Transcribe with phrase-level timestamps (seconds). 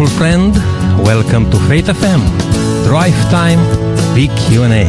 [0.00, 0.54] wonderful friend.
[1.04, 2.22] Welcome to Faith FM,
[2.86, 3.60] Drive Time,
[4.14, 4.88] Big Q&A.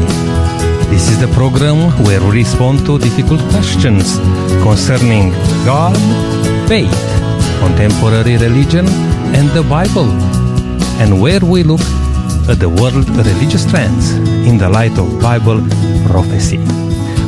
[0.89, 4.17] This is the program where we respond to difficult questions
[4.63, 5.31] concerning
[5.65, 5.97] God,
[6.69, 6.95] faith,
[7.59, 8.87] contemporary religion,
[9.35, 10.09] and the Bible,
[11.01, 11.81] and where we look
[12.47, 14.13] at the world religious trends
[14.47, 15.59] in the light of Bible
[16.07, 16.59] prophecy.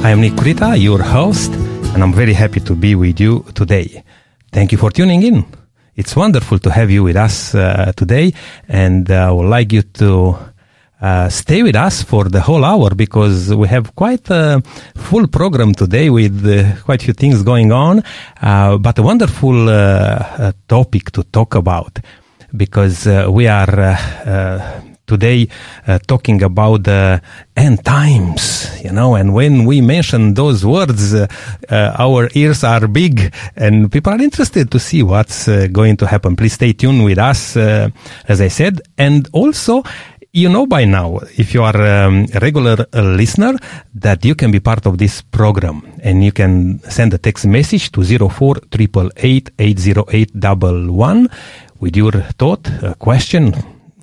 [0.03, 1.52] I am Nick Krita, your host,
[1.93, 4.03] and I'm very happy to be with you today.
[4.53, 5.62] Thank you for tuning in.
[5.95, 8.33] It's wonderful to have you with us uh, today,
[8.67, 10.35] and uh, I would like you to
[10.99, 14.63] uh, stay with us for the whole hour because we have quite a
[14.95, 18.02] full program today with uh, quite a few things going on,
[18.41, 21.99] uh, but a wonderful uh, topic to talk about
[22.55, 25.48] because we are today
[25.88, 27.21] uh, talking about the
[27.55, 31.27] end times, you know, and when we mention those words, uh,
[31.69, 36.08] uh, our ears are big and people are interested to see what's uh, going to
[36.08, 36.36] happen.
[36.36, 37.89] Please stay tuned with us, uh,
[38.27, 39.83] as I said, and also,
[40.31, 43.53] you know by now, if you are um, a regular uh, listener,
[43.94, 47.92] that you can be part of this program and you can send a text message
[47.92, 48.55] to 04
[51.80, 53.53] with your thought, question,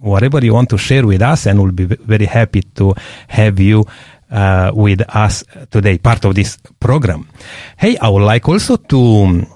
[0.00, 2.94] whatever you want to share with us, and we'll be very happy to
[3.28, 3.84] have you
[4.30, 7.28] uh, with us today, part of this program.
[7.76, 9.46] Hey, I would like also to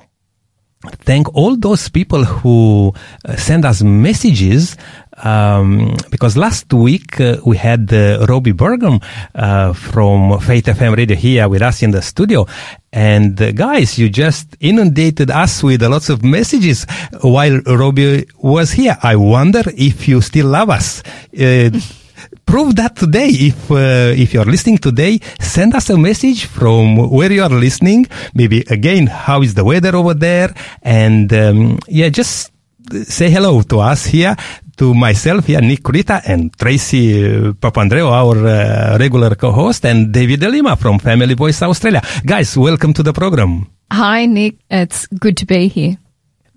[1.01, 2.93] thank all those people who
[3.25, 4.77] uh, send us messages
[5.23, 9.03] um, because last week uh, we had uh, Robbie Burgum
[9.35, 12.47] uh, from Faith FM Radio here with us in the studio.
[12.93, 16.87] And uh, guys, you just inundated us with lots of messages
[17.23, 18.97] while Robbie was here.
[19.03, 21.03] I wonder if you still love us.
[21.39, 21.71] Uh,
[22.47, 23.29] prove that today.
[23.29, 28.07] If uh, if you're listening today, send us a message from where you are listening.
[28.35, 30.55] Maybe again, how is the weather over there?
[30.83, 32.53] And um, yeah, just
[33.05, 34.37] say hello to us here
[34.77, 40.41] to myself here, Nick Kurita, and Tracy uh, Papandreou, our uh, regular co-host, and David
[40.41, 42.03] De Lima from Family Voice Australia.
[42.25, 43.67] Guys, welcome to the program.
[43.93, 44.57] Hi, Nick.
[44.71, 45.97] It's good to be here.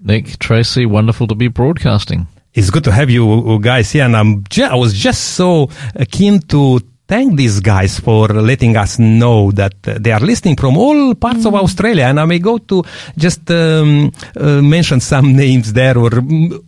[0.01, 2.27] Nick, Tracy, wonderful to be broadcasting.
[2.53, 5.69] It's good to have you guys here, and I'm ju- I was just so
[6.11, 10.77] keen to thank these guys for letting us know that uh, they are listening from
[10.77, 11.47] all parts mm.
[11.47, 12.05] of Australia.
[12.05, 12.83] And I may go to
[13.17, 16.11] just um, uh, mention some names there or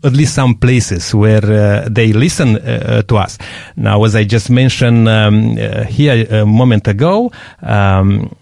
[0.03, 3.37] at least some places where uh, they listen uh, to us.
[3.75, 8.33] Now, as I just mentioned um, uh, here a moment ago, um,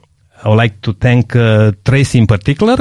[0.44, 2.78] I would like to thank uh, Tracy in particular.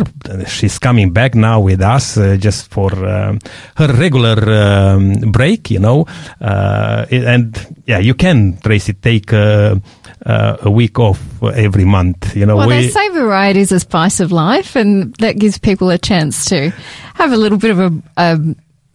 [0.46, 3.38] She's coming back now with us uh, just for uh,
[3.76, 6.06] her regular um, break, you know.
[6.40, 9.76] Uh, and yeah, you can, Tracy, take uh,
[10.24, 12.56] uh, a week off every month, you know.
[12.56, 15.98] Well, we, they say variety is a spice of life, and that gives people a
[15.98, 16.70] chance to
[17.14, 18.38] have a little bit of a, a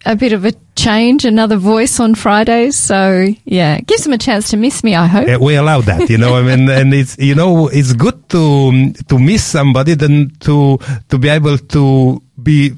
[0.06, 2.76] a bit of a change, another voice on Fridays.
[2.76, 4.96] So yeah, gives them a chance to miss me.
[4.96, 6.10] I hope yeah, we allow that.
[6.10, 10.32] You know, I mean, and it's you know, it's good to to miss somebody than
[10.42, 10.80] to
[11.10, 12.74] to be able to be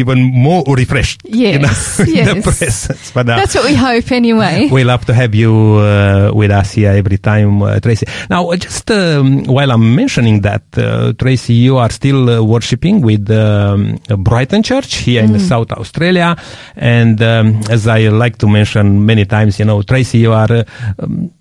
[0.00, 1.22] even more refreshed.
[1.24, 2.34] Yes, you know, yes.
[2.34, 3.10] the presence.
[3.12, 4.68] But, uh, That's what we hope anyway.
[4.80, 8.06] We love to have you uh, with us here every time, uh, Tracy.
[8.28, 13.30] Now, just um, while I'm mentioning that, uh, Tracy, you are still uh, worshipping with
[13.30, 15.34] um, Brighton Church here mm.
[15.34, 16.36] in South Australia.
[16.76, 20.64] And um, as I like to mention many times, you know, Tracy, you are uh,
[20.98, 21.32] um,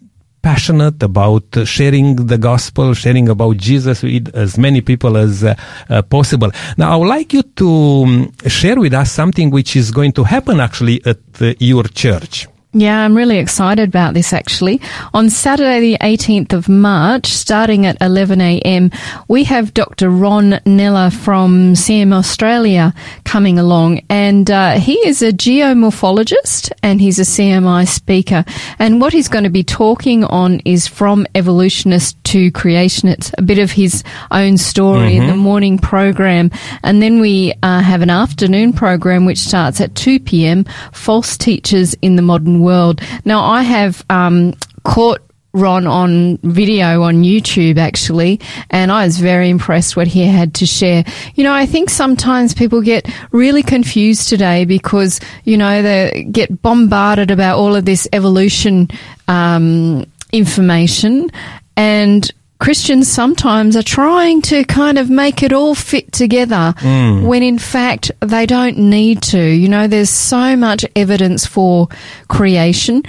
[0.41, 5.55] passionate about sharing the gospel, sharing about Jesus with as many people as uh,
[5.89, 6.51] uh, possible.
[6.77, 10.23] Now, I would like you to um, share with us something which is going to
[10.23, 12.47] happen actually at uh, your church.
[12.71, 14.79] Yeah, I'm really excited about this actually.
[15.11, 18.95] On Saturday, the 18th of March, starting at 11am,
[19.27, 20.11] we have Dr.
[20.11, 22.93] Ron Neller from CMI Australia
[23.23, 28.45] coming along, and uh, he is a geomorphologist and he's a CMI speaker.
[28.77, 33.57] And what he's going to be talking on is from evolutionist to creationist, a bit
[33.57, 35.23] of his own story mm-hmm.
[35.23, 36.51] in the morning program.
[36.83, 40.65] And then we uh, have an afternoon program which starts at 2 p.m.
[40.93, 43.01] False Teachers in the Modern world.
[43.25, 44.53] Now, I have um,
[44.83, 45.21] caught
[45.51, 48.39] Ron on video on YouTube actually,
[48.69, 51.03] and I was very impressed what he had to share.
[51.33, 56.61] You know, I think sometimes people get really confused today because, you know, they get
[56.61, 58.89] bombarded about all of this evolution
[59.27, 61.31] um, information
[61.75, 62.29] and
[62.59, 67.25] Christians sometimes are trying to kind of make it all fit together mm.
[67.25, 69.39] when in fact they don't need to.
[69.39, 71.87] You know, there's so much evidence for
[72.27, 73.03] creation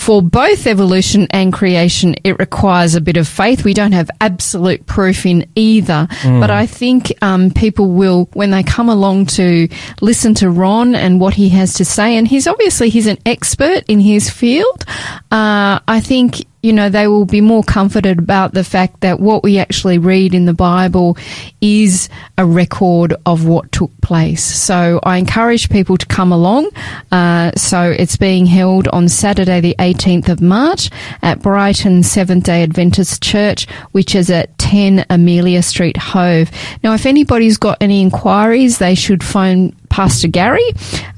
[0.00, 3.64] for both evolution and creation, it requires a bit of faith.
[3.64, 8.62] We don't have absolute proof in either, but I think um, people will, when they
[8.62, 9.68] come along to
[10.00, 13.84] listen to Ron and what he has to say, and he's obviously he's an expert
[13.88, 14.86] in his field.
[15.30, 19.42] Uh, I think you know, they will be more comforted about the fact that what
[19.42, 21.16] we actually read in the Bible
[21.60, 24.44] is a record of what took place.
[24.44, 26.70] So I encourage people to come along.
[27.10, 30.90] Uh, so it's being held on Saturday, the 18th of March
[31.22, 36.50] at Brighton Seventh day Adventist Church, which is at 10 Amelia Street, Hove.
[36.82, 40.64] Now, if anybody's got any inquiries, they should phone Pastor Gary,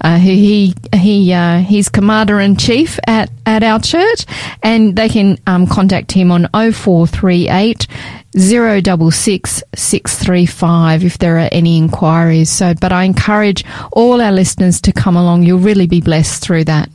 [0.00, 4.26] uh, who he he uh, he's commander in chief at at our church,
[4.62, 7.86] and they can um, contact him on 0438
[8.34, 12.50] 066 635 if there are any inquiries.
[12.50, 15.42] So, but I encourage all our listeners to come along.
[15.44, 16.88] You'll really be blessed through that.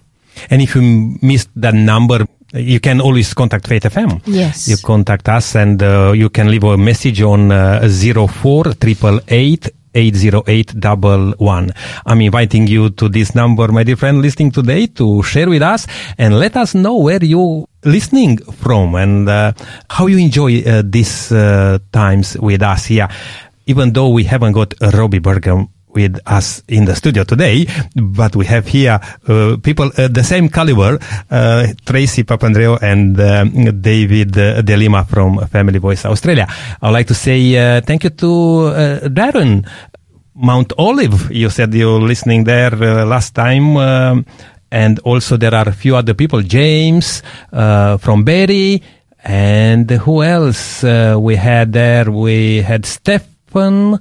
[0.49, 4.21] And if you missed that number, you can always contact Faith FM.
[4.25, 4.67] Yes.
[4.67, 8.73] You contact us and uh, you can leave a message on uh, 04
[9.93, 11.71] 80811.
[12.05, 15.87] I'm inviting you to this number, my dear friend, listening today to share with us
[16.17, 19.53] and let us know where you're listening from and uh,
[19.89, 23.07] how you enjoy uh, these uh, times with us here.
[23.65, 28.45] Even though we haven't got Robbie Berger with us in the studio today, but we
[28.45, 30.99] have here uh, people uh, the same caliber,
[31.31, 36.47] uh, Tracy Papandreou and um, David uh, Delima from Family Voice Australia.
[36.81, 39.67] I'd like to say uh, thank you to uh, Darren
[40.35, 41.31] Mount Olive.
[41.31, 43.77] You said you're listening there uh, last time.
[43.77, 44.25] Um,
[44.69, 48.83] and also there are a few other people, James from Berry,
[49.23, 52.11] and who else we had there?
[52.11, 53.97] We had Stephen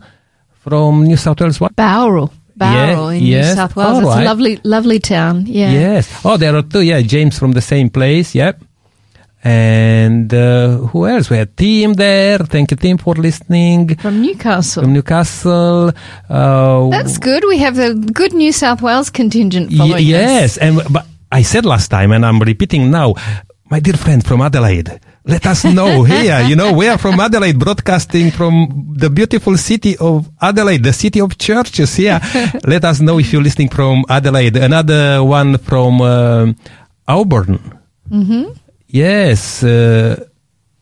[0.66, 1.60] from New South Wales.
[1.60, 1.76] What?
[1.76, 2.32] Bowral.
[2.56, 3.46] Bowral Yeah, in yes.
[3.50, 3.90] New South Wales.
[3.92, 4.22] All It's right.
[4.22, 5.44] a lovely, lovely town.
[5.46, 5.70] Yeah.
[5.72, 6.20] Yes.
[6.24, 6.80] Oh, there are two.
[6.80, 8.34] Yeah, James from the same place.
[8.34, 8.62] Yep.
[9.44, 11.30] And uh, who else?
[11.30, 12.38] We had Tim there.
[12.38, 13.94] Thank you, Tim, for listening.
[13.96, 14.82] From Newcastle.
[14.82, 15.92] From Newcastle.
[16.28, 17.44] Uh, That's good.
[17.46, 20.02] We have a good New South Wales contingent Y- following us.
[20.02, 23.14] yes, and but I said last time, and I'm repeating now,
[23.70, 24.98] my dear friend from Adelaide.
[25.28, 26.40] Let us know here.
[26.42, 31.20] You know, we are from Adelaide, broadcasting from the beautiful city of Adelaide, the city
[31.20, 31.96] of churches.
[31.96, 32.20] Here,
[32.64, 34.56] let us know if you're listening from Adelaide.
[34.56, 36.52] Another one from uh,
[37.08, 37.58] Auburn.
[38.08, 38.52] Mm-hmm.
[38.86, 40.24] Yes, uh,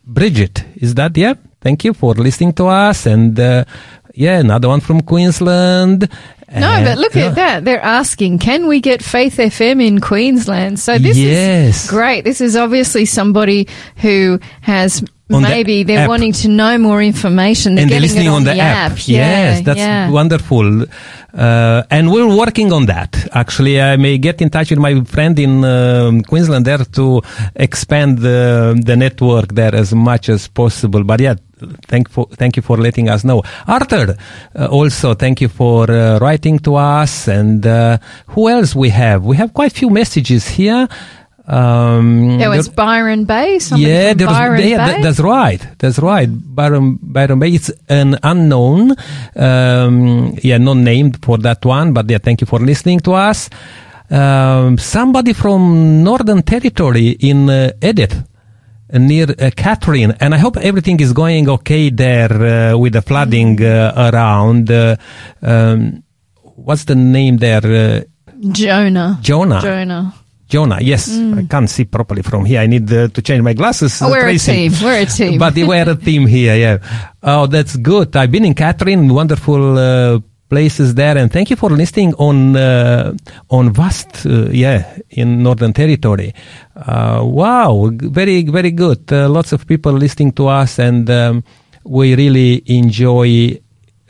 [0.05, 1.17] Bridget, is that?
[1.17, 1.35] Yeah.
[1.63, 3.65] Thank you for listening to us, and uh,
[4.13, 6.07] yeah, another one from Queensland.
[6.53, 7.27] No, but look yeah.
[7.27, 7.65] at that.
[7.65, 10.79] They're asking, can we get Faith FM in Queensland?
[10.79, 11.85] So this Yes.
[11.85, 12.25] is great.
[12.25, 15.03] This is obviously somebody who has
[15.33, 16.09] On the maybe they're app.
[16.09, 17.75] wanting to know more information.
[17.75, 18.93] They're and they're getting listening it on, the, app.
[19.09, 20.11] Yeah, yes, that's yeah.
[20.11, 20.83] wonderful.
[21.33, 23.27] Uh, and we're working on that.
[23.33, 27.23] Actually, I may get in touch with my friend in um, Queensland there to
[27.57, 31.03] expand the, the network there as much as possible.
[31.05, 31.35] But yeah,
[31.89, 33.43] thank for thank you for letting us know.
[33.67, 34.17] Arthur,
[34.59, 37.29] uh, also thank you for uh, writing to us.
[37.29, 39.25] And uh, who else we have?
[39.25, 40.89] We have quite a few messages here.
[41.47, 43.59] Um, There was there- Byron Bay.
[43.77, 44.93] Yeah, there was, Byron yeah, Bay.
[44.93, 45.61] that- that's right.
[45.79, 46.29] That's right.
[46.31, 47.51] Byron, Byron Bay.
[47.51, 48.97] It's an unknown,
[49.37, 53.51] um, yeah, not named for that one, but yeah, thank you for listening to us.
[54.11, 58.23] Um, somebody from Northern Territory in uh, Edith.
[58.99, 62.33] Near uh, Katherine, and I hope everything is going okay there
[62.73, 64.71] uh, with the flooding uh, around.
[64.71, 64.97] Uh,
[65.43, 66.03] um,
[66.43, 67.65] what's the name there?
[67.65, 68.05] Uh,
[68.53, 69.19] Jonah.
[69.21, 69.61] Jonah.
[69.61, 70.15] Jonah.
[70.47, 71.09] Jonah, yes.
[71.11, 72.61] I can't see properly from here.
[72.61, 74.01] I need uh, to change my glasses.
[74.03, 74.69] Oh, we're a Tracy.
[74.69, 74.73] team.
[74.83, 75.39] We're a team.
[75.39, 76.79] but we're a team here, yeah.
[77.23, 78.15] Oh, that's good.
[78.15, 80.21] I've been in Katherine, wonderful uh,
[80.55, 83.13] places there, and thank you for listening on uh,
[83.49, 84.31] on Vast, uh,
[84.65, 84.79] yeah,
[85.11, 86.31] in Northern Territory.
[86.77, 89.03] Uh, wow, very very good.
[89.13, 91.43] Uh, lots of people listening to us, and um,
[91.85, 93.59] we really enjoy.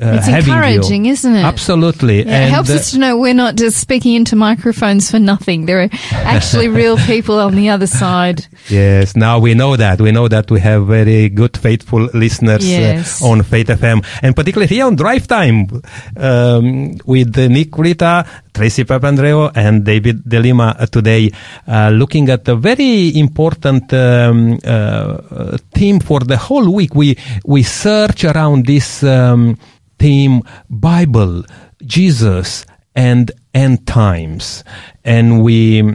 [0.01, 0.53] Uh, It's having you.
[0.55, 1.45] encouraging, isn't it?
[1.45, 2.25] Absolutely.
[2.27, 5.67] Yeah, it helps uh, us to know we're not just speaking into microphones for nothing.
[5.67, 8.45] There are actually real people on the other side.
[8.69, 10.01] Yes, now we know that.
[10.01, 13.23] We know that we have very good, faithful listeners Yes.
[13.23, 15.69] uh, on Faith FM, and particularly here on Drive Time
[16.17, 21.31] um, with uh, Nick Rita, Tracy Papandreou, and David Delima uh, today,
[21.69, 26.95] uh, looking at a very important um, uh, uh, theme for the whole week.
[26.97, 29.57] We we search around this um,
[29.99, 31.45] theme: Bible,
[31.85, 34.65] Jesus, and end times,
[35.05, 35.95] and we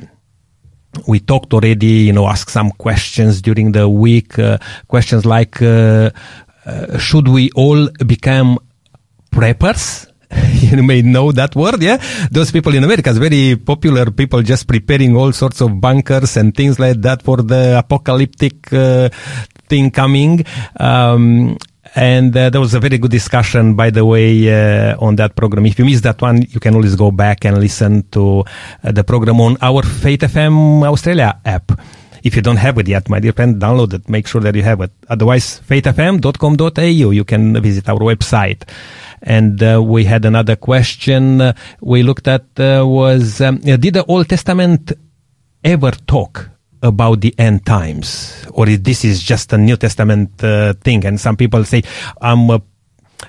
[1.08, 6.10] we talked already, you know, asked some questions during the week, uh, questions like, uh,
[6.66, 8.58] uh, should we all become
[9.32, 10.10] preppers
[10.54, 11.98] you may know that word, yeah?
[12.30, 16.78] Those people in America, very popular people just preparing all sorts of bunkers and things
[16.80, 19.10] like that for the apocalyptic uh,
[19.68, 20.46] thing coming.
[20.80, 21.58] Um,
[21.96, 25.66] and uh, there was a very good discussion, by the way, uh, on that program.
[25.66, 28.44] If you missed that one, you can always go back and listen to
[28.84, 31.72] uh, the program on our Faith FM Australia app.
[32.24, 34.10] If you don't have it yet, my dear friend, download it.
[34.10, 34.92] Make sure that you have it.
[35.08, 37.12] Otherwise, faithfm.com.au.
[37.12, 38.70] You can visit our website.
[39.22, 44.30] And uh, we had another question we looked at uh, was, um, did the Old
[44.30, 44.92] Testament
[45.64, 46.50] ever talk
[46.82, 48.46] about the end times?
[48.52, 51.06] Or this is just a New Testament uh, thing?
[51.06, 51.84] And some people say,
[52.22, 52.62] I'm a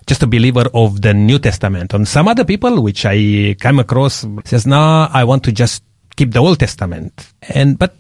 [0.07, 1.95] just a believer of the New Testament.
[1.95, 5.83] And some other people, which I come across, says, no, I want to just
[6.17, 7.33] keep the Old Testament.
[7.49, 7.97] And, but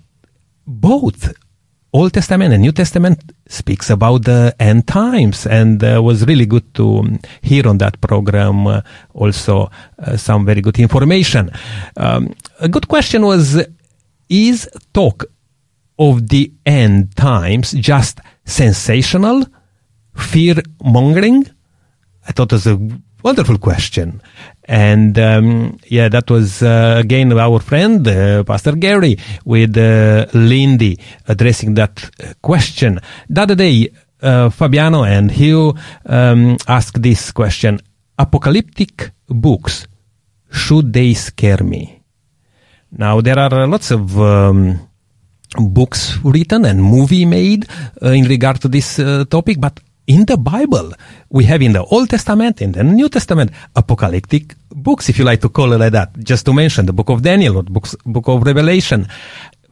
[0.67, 1.33] both
[1.93, 6.73] Old Testament and New Testament speaks about the end times, and uh, was really good
[6.75, 8.67] to hear on that program.
[8.67, 8.81] Uh,
[9.13, 11.51] also, uh, some very good information.
[11.97, 13.67] Um, a good question was:
[14.29, 15.25] Is talk
[16.01, 19.45] of the end times just sensational,
[20.17, 21.47] fear mongering?
[22.27, 22.81] I thought it was a
[23.23, 24.23] wonderful question.
[24.65, 30.99] And um, yeah, that was uh, again our friend, uh, Pastor Gary, with uh, Lindy
[31.29, 32.99] addressing that question.
[33.29, 33.91] The other day,
[34.23, 35.75] uh, Fabiano and Hugh
[36.07, 37.81] um, asked this question
[38.19, 39.87] Apocalyptic books,
[40.51, 42.03] should they scare me?
[42.91, 44.19] Now, there are lots of.
[44.19, 44.90] Um,
[45.59, 47.67] books written and movie made
[48.03, 50.93] uh, in regard to this uh, topic, but in the Bible,
[51.29, 55.41] we have in the Old Testament, in the New Testament, apocalyptic books, if you like
[55.41, 56.19] to call it like that.
[56.19, 59.07] Just to mention the book of Daniel or books, book of Revelation.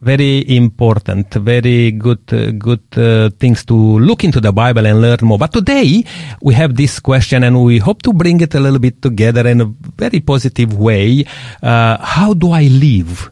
[0.01, 5.17] Very important, very good, uh, good uh, things to look into the Bible and learn
[5.23, 5.37] more.
[5.37, 6.05] But today
[6.41, 9.59] we have this question, and we hope to bring it a little bit together in
[9.59, 11.25] a very positive way.
[11.61, 13.29] Uh, how do I live?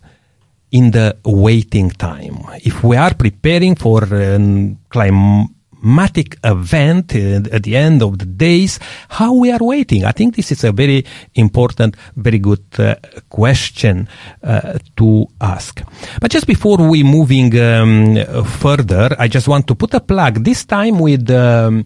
[0.71, 2.39] In the waiting time.
[2.63, 8.79] If we are preparing for a climatic event uh, at the end of the days,
[9.09, 10.03] how we are waiting.
[10.03, 11.05] I think this is a very
[11.35, 12.95] important, very good uh,
[13.29, 14.09] question
[14.43, 15.81] uh, to ask.
[16.19, 20.65] But just before we moving um, further, I just want to put a plug this
[20.65, 21.85] time with um,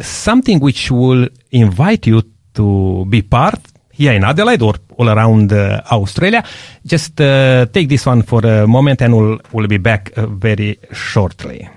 [0.00, 2.22] something which will invite you
[2.54, 6.42] to be part here in Adelaide or all around uh, Australia.
[6.84, 10.78] Just uh, take this one for a moment and we'll, we'll be back uh, very
[10.92, 11.68] shortly.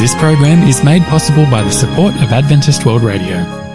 [0.00, 3.71] This program is made possible by the support of Adventist World Radio.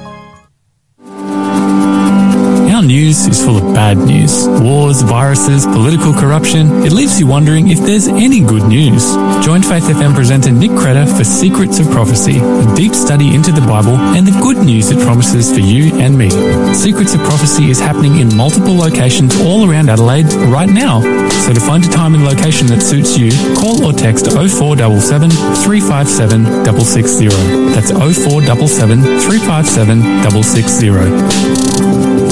[2.88, 6.86] News is full of bad news wars, viruses, political corruption.
[6.86, 9.14] It leaves you wondering if there's any good news.
[9.44, 13.60] Join Faith FM presenter Nick Creder for Secrets of Prophecy, a deep study into the
[13.60, 16.30] Bible and the good news it promises for you and me.
[16.74, 21.02] Secrets of Prophecy is happening in multiple locations all around Adelaide right now.
[21.44, 26.46] So to find a time and location that suits you, call or text 0477 357
[26.64, 27.28] 660.
[27.76, 32.27] That's 0477 357 660.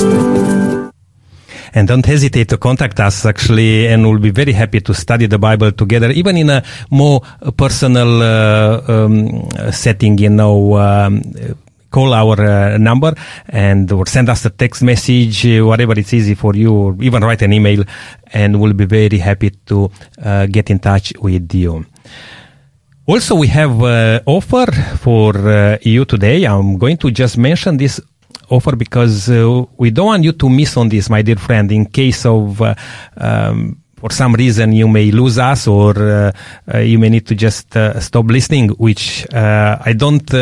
[1.75, 5.37] And don't hesitate to contact us actually, and we'll be very happy to study the
[5.37, 7.19] Bible together, even in a more
[7.57, 10.77] personal uh, um, setting, you know.
[10.77, 11.21] Um,
[11.95, 13.13] call our uh, number
[13.47, 17.41] and or send us a text message, whatever it's easy for you, or even write
[17.41, 17.83] an email,
[18.33, 19.89] and we'll be very happy to
[20.21, 21.85] uh, get in touch with you.
[23.07, 24.65] Also, we have uh, offer
[24.97, 26.43] for uh, you today.
[26.43, 28.01] I'm going to just mention this
[28.49, 31.85] offer because uh, we don't want you to miss on this, my dear friend, in
[31.85, 32.61] case of.
[32.61, 32.75] Uh,
[33.17, 36.31] um, for some reason you may lose us or uh,
[36.71, 40.33] uh, you may need to just uh, stop listening which uh, i don't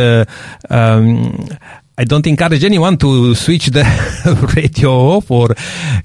[0.69, 1.48] um,
[1.95, 3.83] I don't encourage anyone to switch the
[4.55, 5.50] radio off or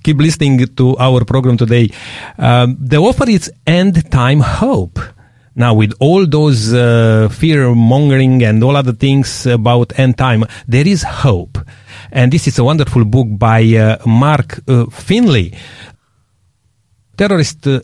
[0.03, 1.89] keep listening to our program today.
[2.37, 4.99] Um, the offer is End Time Hope.
[5.59, 10.87] Now, with all those uh, fear mongering and all other things about end time, there
[10.87, 11.59] is hope.
[12.13, 15.53] And this is a wonderful book by uh, Mark uh, Finley.
[17.17, 17.81] Terrorist uh,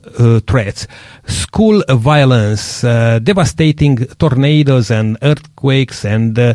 [0.47, 0.87] threats,
[1.26, 6.54] school violence, uh, devastating tornadoes and earthquakes and uh,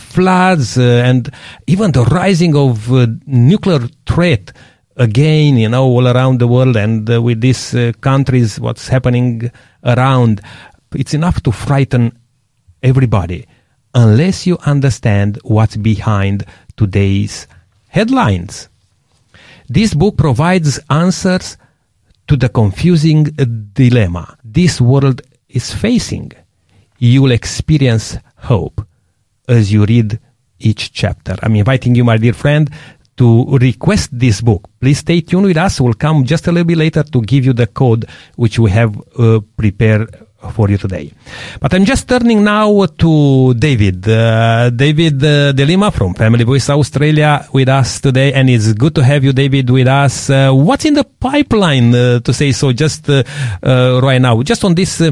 [0.00, 1.30] floods, and
[1.68, 2.90] even the rising of
[3.28, 4.52] nuclear threat
[4.96, 9.52] again, you know, all around the world and with these countries, what's happening
[9.84, 10.40] around,
[10.94, 12.18] it's enough to frighten
[12.82, 13.46] everybody
[13.94, 16.44] unless you understand what's behind
[16.76, 17.46] today's
[17.88, 18.68] headlines.
[19.68, 21.56] This book provides answers
[22.28, 23.24] to the confusing
[23.72, 26.32] dilemma this world is facing.
[26.98, 28.86] You will experience hope
[29.48, 30.18] as you read
[30.58, 31.36] each chapter.
[31.42, 32.70] I'm inviting you, my dear friend,
[33.18, 34.68] to request this book.
[34.80, 35.80] Please stay tuned with us.
[35.80, 38.06] We'll come just a little bit later to give you the code
[38.36, 40.08] which we have uh, prepared
[40.52, 41.12] for you today.
[41.60, 44.08] But I'm just turning now to David.
[44.08, 49.02] Uh, David uh, Delima from Family Voice Australia with us today, and it's good to
[49.02, 50.30] have you, David, with us.
[50.30, 53.24] Uh, what's in the pipeline, uh, to say so, just uh,
[53.62, 55.02] uh, right now, just on this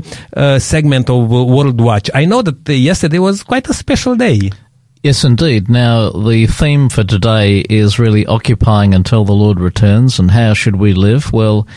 [0.59, 2.09] segment of World Watch?
[2.15, 4.51] I know that yesterday was quite a special day.
[5.07, 5.69] Yes, indeed.
[5.69, 10.75] Now, the theme for today is really occupying until the Lord returns, and how should
[10.75, 11.33] we live?
[11.33, 11.69] Well,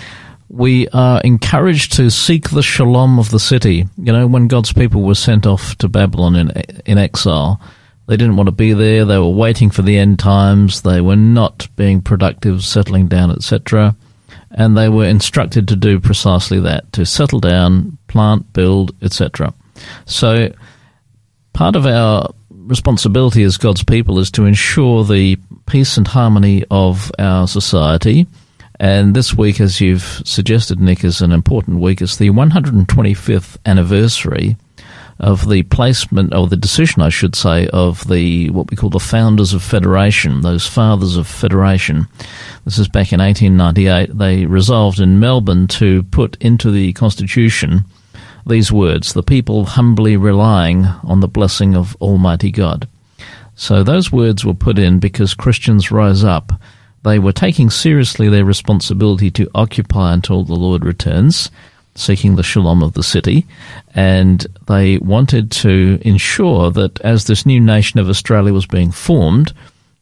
[0.47, 3.85] we are encouraged to seek the shalom of the city.
[3.99, 6.49] You know, when God's people were sent off to Babylon in,
[6.87, 7.61] in exile,
[8.07, 9.05] they didn't want to be there.
[9.05, 10.81] They were waiting for the end times.
[10.81, 13.95] They were not being productive, settling down, etc.
[14.49, 19.53] And they were instructed to do precisely that to settle down, plant, build, etc.
[20.07, 20.51] So,
[21.53, 22.33] part of our
[22.69, 28.27] responsibility as God's people is to ensure the peace and harmony of our society
[28.79, 32.01] and this week, as you've suggested, Nick, is an important week.
[32.01, 34.55] It's the 125th anniversary
[35.19, 38.99] of the placement, or the decision, I should say, of the what we call the
[38.99, 42.07] founders of federation, those fathers of federation.
[42.63, 44.17] This is back in 1898.
[44.17, 47.83] They resolved in Melbourne to put into the constitution
[48.49, 52.87] these words: "The people humbly relying on the blessing of Almighty God."
[53.55, 56.53] So those words were put in because Christians rose up
[57.03, 61.49] they were taking seriously their responsibility to occupy until the Lord returns,
[61.95, 63.45] seeking the shalom of the city,
[63.95, 69.53] and they wanted to ensure that as this new nation of Australia was being formed,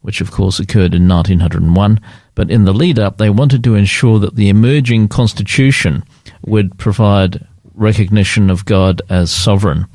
[0.02, 2.00] which of course occurred in 1901,
[2.34, 6.04] but in the lead up, they wanted to ensure that the emerging constitution
[6.46, 7.46] would provide
[7.78, 9.86] recognition of God as sovereign.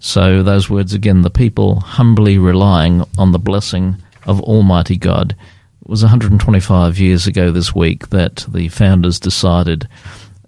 [0.00, 5.36] So, those words again, the people humbly relying on the blessing of Almighty God
[5.86, 9.86] it was 125 years ago this week that the founders decided,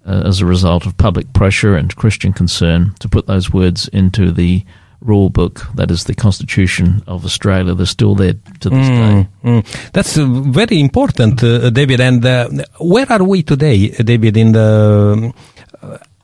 [0.05, 4.33] uh, as a result of public pressure and Christian concern, to put those words into
[4.33, 4.65] the
[5.01, 7.73] rule book, that is the Constitution of Australia.
[7.73, 9.29] They're still there to this mm, day.
[9.45, 9.93] Mm.
[9.93, 12.01] That's uh, very important, uh, David.
[12.01, 12.49] And uh,
[12.81, 15.33] where are we today, David, in the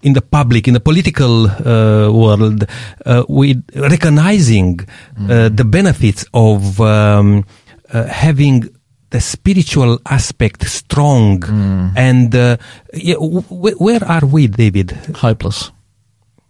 [0.05, 2.65] in the public, in the political uh, world,
[3.05, 4.77] uh, with recognizing
[5.19, 5.57] mm.
[5.57, 7.45] the benefits of um,
[7.91, 8.69] having
[9.15, 11.93] the spiritual aspect strong mm.
[11.97, 12.57] and uh,
[12.93, 15.71] yeah, w- where are we david hopeless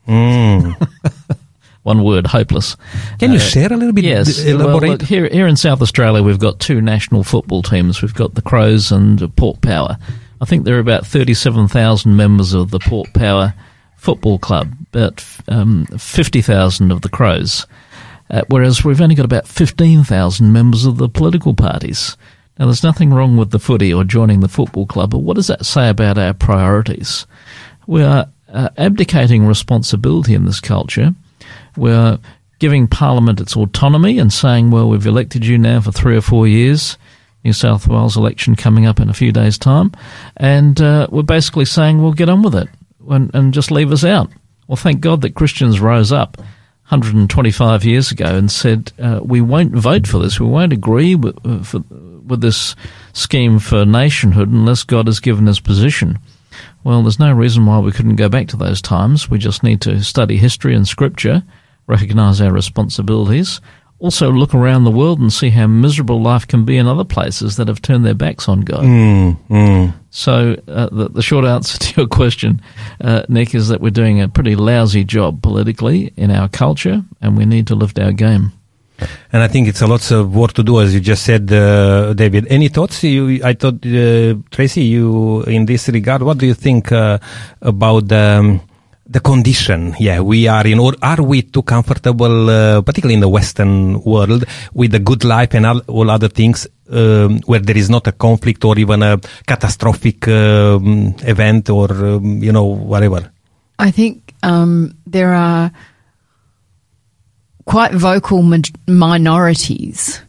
[0.09, 0.75] mm.
[1.83, 2.75] one word hopeless
[3.19, 5.83] can you uh, share a little bit yes elaborate well, look, here, here in south
[5.83, 9.99] australia we've got two national football teams we've got the crows and port power
[10.45, 13.55] i think there are about 37000 members of the port power
[13.97, 17.67] football club about um, 50000 of the crows
[18.31, 22.17] uh, whereas we've only got about 15,000 members of the political parties.
[22.59, 25.49] Now, there's nothing wrong with the footy or joining the football club, but what does
[25.49, 27.27] that say about our priorities?
[27.87, 31.15] We are uh, abdicating responsibility in this culture.
[31.77, 32.19] We're
[32.61, 36.47] giving Parliament its autonomy and saying, well, we've elected you now for three or four
[36.47, 36.97] years.
[37.45, 39.93] New South Wales election coming up in a few days' time.
[40.37, 42.69] And uh, we're basically saying, well, get on with it
[43.09, 44.31] and, and just leave us out.
[44.67, 46.39] Well, thank God that Christians rose up
[46.89, 50.41] 125 years ago and said, uh, we won't vote for this.
[50.41, 51.81] We won't agree with, uh, for,
[52.27, 52.75] with this
[53.13, 56.19] scheme for nationhood unless God has given us position.
[56.83, 59.31] Well, there's no reason why we couldn't go back to those times.
[59.31, 61.43] We just need to study history and scripture,
[61.87, 63.61] recognize our responsibilities,
[64.05, 67.57] also look around the world and see how miserable life can be in other places
[67.57, 68.85] that have turned their backs on God.
[68.85, 69.95] Mm, mm.
[70.11, 72.61] So, uh, the, the, short answer to your question,
[73.01, 77.39] uh, Nick, is that we're doing a pretty lousy job politically in our culture, and
[77.39, 78.53] we need to lift our game.
[79.33, 82.13] And I think it's a lot of work to do, as you just said, uh,
[82.13, 82.47] David.
[82.49, 83.03] Any thoughts?
[83.03, 87.19] You, I thought, uh, Tracy, you in this regard, what do you think uh,
[87.63, 88.61] about um,
[89.07, 89.95] the condition?
[89.99, 94.45] Yeah, we are in, or are we too comfortable, uh, particularly in the Western world,
[94.73, 98.13] with the good life and all, all other things, um, where there is not a
[98.13, 103.31] conflict or even a catastrophic um, event or um, you know whatever?
[103.79, 105.71] I think um, there are
[107.65, 110.21] quite vocal ma- minorities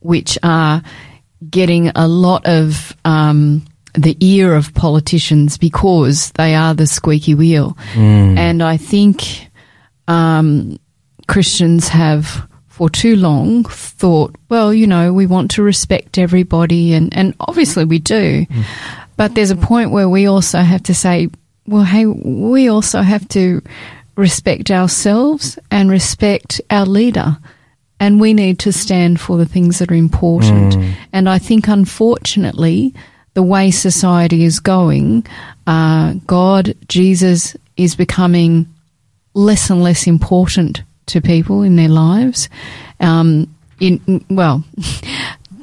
[0.00, 0.82] which are
[1.48, 7.76] getting a lot of um, the ear of politicians because they are the squeaky wheel.
[7.94, 8.38] Mm.
[8.38, 9.48] And I think
[10.08, 10.78] um,
[11.26, 17.14] Christians have for too long thought, well, you know, we want to respect everybody, and,
[17.16, 18.46] and obviously we do.
[18.46, 18.64] Mm.
[19.16, 21.28] But there's a point where we also have to say,
[21.66, 23.60] well, hey, we also have to
[24.16, 27.36] respect ourselves and respect our leader.
[28.00, 30.74] and we need to stand for the things that are important.
[31.12, 32.94] And I think, unfortunately,
[33.40, 35.26] the way society is going,
[35.66, 38.68] uh, God, Jesus, is becoming
[39.32, 42.50] less and less important to people in their lives.
[43.00, 43.48] Um,
[43.80, 44.62] in well.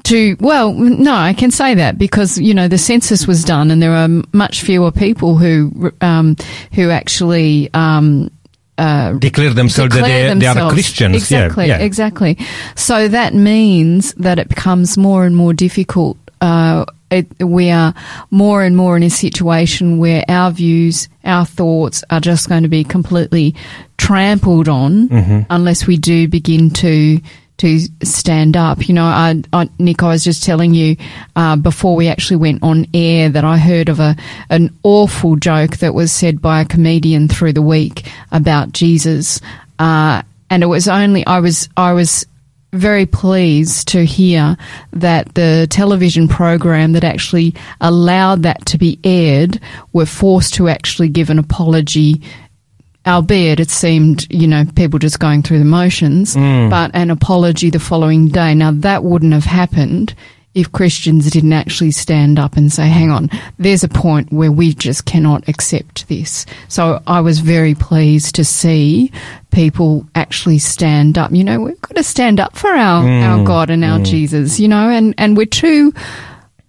[0.04, 3.82] To well, no, I can say that because you know the census was done, and
[3.82, 6.38] there are much fewer people who um,
[6.72, 8.32] who actually um,
[8.78, 10.72] uh, Declare themselves that declare they, they are.
[10.72, 11.14] Christians.
[11.14, 11.86] Exactly, yeah, yeah.
[11.86, 12.38] exactly.
[12.76, 16.16] So that means that it becomes more and more difficult.
[16.40, 17.94] Uh, it, we are
[18.32, 22.70] more and more in a situation where our views, our thoughts are just going to
[22.70, 23.56] be completely
[23.98, 25.42] trampled on Mm-hmm.
[25.50, 27.20] unless we do begin to
[27.58, 28.88] to stand up.
[28.88, 30.96] You know, I, I, Nick, I was just telling you
[31.36, 34.16] uh, before we actually went on air that I heard of a
[34.50, 39.42] an awful joke that was said by a comedian through the week about Jesus,
[39.80, 42.28] uh, and it was only I was I was
[42.74, 44.58] very pleased to hear
[44.92, 49.60] that the television program that actually allowed that to be aired
[49.94, 52.22] were forced to actually give an apology
[53.06, 56.70] albeit it seemed, you know, people just going through the motions, mm.
[56.70, 58.54] but an apology the following day.
[58.54, 60.14] Now, that wouldn't have happened
[60.54, 63.30] if Christians didn't actually stand up and say, hang on,
[63.60, 66.46] there's a point where we just cannot accept this.
[66.68, 69.12] So I was very pleased to see
[69.52, 71.32] people actually stand up.
[71.32, 74.68] You know, we've got to stand up for our, our God and our Jesus, you
[74.68, 75.94] know, and, and we're too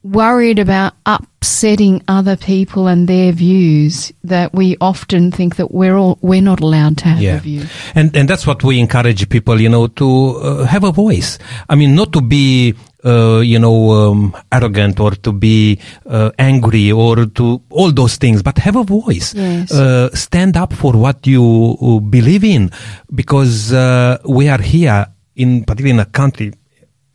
[0.04, 6.18] worried about upsetting other people and their views that we often think that we're all
[6.22, 7.64] we're not allowed to have a view.
[7.94, 11.38] And and that's what we encourage people, you know, to uh, have a voice.
[11.68, 16.90] I mean, not to be, uh, you know, um, arrogant or to be uh, angry
[16.90, 19.34] or to all those things, but have a voice.
[19.34, 19.72] Yes.
[19.72, 22.70] Uh, stand up for what you uh, believe in,
[23.14, 25.06] because uh, we are here
[25.36, 26.52] in particularly in a country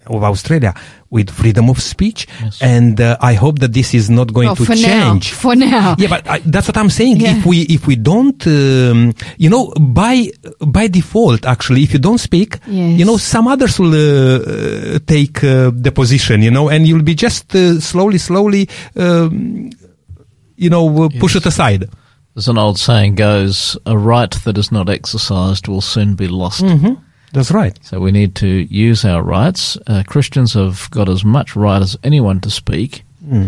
[0.08, 0.74] of Australia
[1.10, 2.28] with freedom of speech,
[2.62, 5.32] and uh, I hope that this is not going Well, to for change.
[5.32, 5.96] now, for now.
[6.00, 7.18] Yeah, but I, that's what I'm saying.
[7.22, 7.38] Yeah.
[7.38, 12.18] If we if we don't, um, you know, by by default, actually, if you don't
[12.20, 12.98] speak, Yes.
[13.00, 17.04] you know, some others will uh, uh, take uh, the position, you know, and you'll
[17.04, 19.70] be just uh, slowly, slowly, um,
[20.56, 21.90] you know, uh, push it aside.
[22.36, 26.64] As an old saying goes, a right that is not exercised will soon be lost.
[27.34, 27.78] That's right.
[27.84, 29.78] So we need to use our rights.
[29.88, 33.04] Uh, Christians have got as much right as anyone to speak.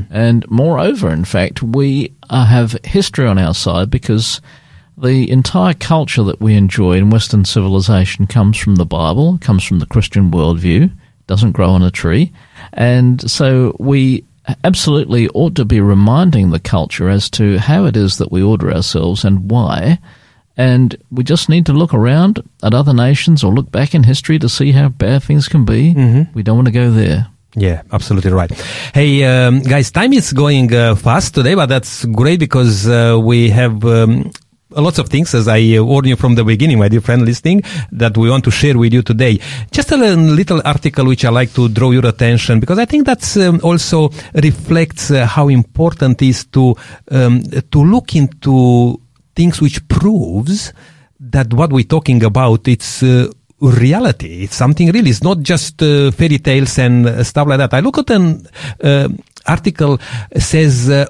[0.09, 4.41] And moreover, in fact, we uh, have history on our side because
[4.97, 9.79] the entire culture that we enjoy in Western civilization comes from the Bible, comes from
[9.79, 10.91] the Christian worldview,
[11.27, 12.31] doesn't grow on a tree.
[12.73, 14.23] And so we
[14.63, 18.71] absolutely ought to be reminding the culture as to how it is that we order
[18.71, 19.99] ourselves and why.
[20.57, 24.39] And we just need to look around at other nations or look back in history
[24.39, 25.93] to see how bad things can be.
[26.33, 27.27] We don't want to go there.
[27.57, 28.51] Yeah, absolutely right.
[28.93, 33.49] Hey, um, guys, time is going uh, fast today, but that's great because uh, we
[33.49, 34.29] have um,
[34.71, 37.61] lots of things, as I uh, warned you from the beginning, my dear friend listening,
[37.93, 39.39] that we want to share with you today.
[39.71, 43.37] Just a little- article which I like to draw your attention because I think that's
[43.37, 46.75] um, also reflects uh, how important it is to
[47.11, 47.41] um,
[47.71, 48.99] to look into
[49.35, 50.73] things which proves
[51.19, 54.43] that what we're talking about it's uh, reality.
[54.43, 57.73] It's something really it's not just uh, fairy tales and uh, stuff like that.
[57.73, 58.47] I look at an
[58.83, 59.09] uh,
[59.45, 59.99] article
[60.37, 61.05] says uh,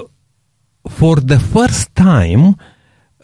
[0.90, 2.56] for the first time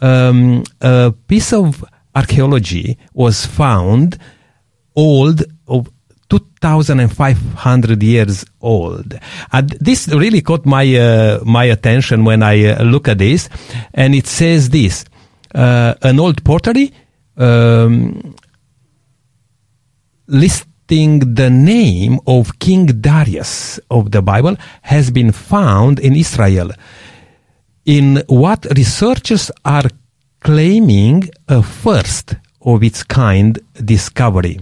[0.02, 1.86] um, a piece of
[2.16, 4.18] archaeology was found
[4.96, 5.44] old
[6.32, 9.20] 2500 years old.
[9.52, 13.50] And this really caught my uh, my attention when i uh, look at this.
[13.94, 15.06] And it says this
[15.54, 16.94] uh, an old pottery
[17.38, 18.36] um,
[20.28, 26.72] listing the name of king darius of the bible has been found in israel
[27.86, 29.90] in what researchers are
[30.42, 34.60] claiming a first of its kind discovery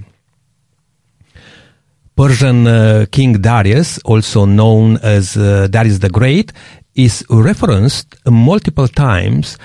[2.19, 6.51] Persian uh, King Darius, also known as uh, Darius the Great,
[6.93, 9.57] is referenced multiple times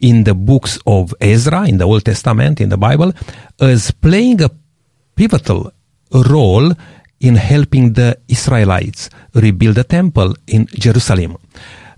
[0.00, 3.12] in the books of Ezra, in the Old Testament, in the Bible,
[3.60, 4.48] as playing a
[5.16, 5.70] pivotal
[6.30, 6.72] role
[7.20, 11.36] in helping the Israelites rebuild the temple in Jerusalem.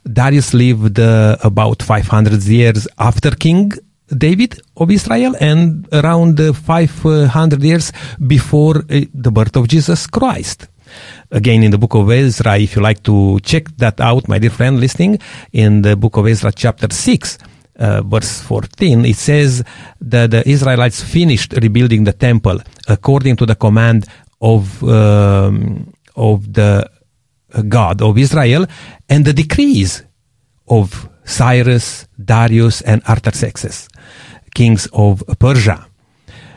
[0.02, 3.70] Darius lived uh, about 500 years after King
[4.16, 7.92] David of Israel and around uh, 500 years
[8.26, 10.68] before uh, the birth of Jesus Christ.
[11.30, 14.50] Again, in the book of Ezra, if you like to check that out, my dear
[14.50, 15.18] friend listening,
[15.52, 17.38] in the book of Ezra, chapter 6,
[17.78, 19.62] uh, verse 14, it says
[20.00, 24.06] that the Israelites finished rebuilding the temple according to the command
[24.40, 26.90] of, um, of the
[27.68, 28.66] God of Israel
[29.08, 30.02] and the decrees
[30.70, 33.88] of Cyrus, Darius, and Artaxerxes,
[34.54, 35.86] kings of Persia.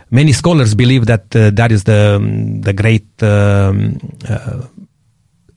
[0.09, 3.97] Many scholars believe that uh, is the um, the great um,
[4.29, 4.67] uh,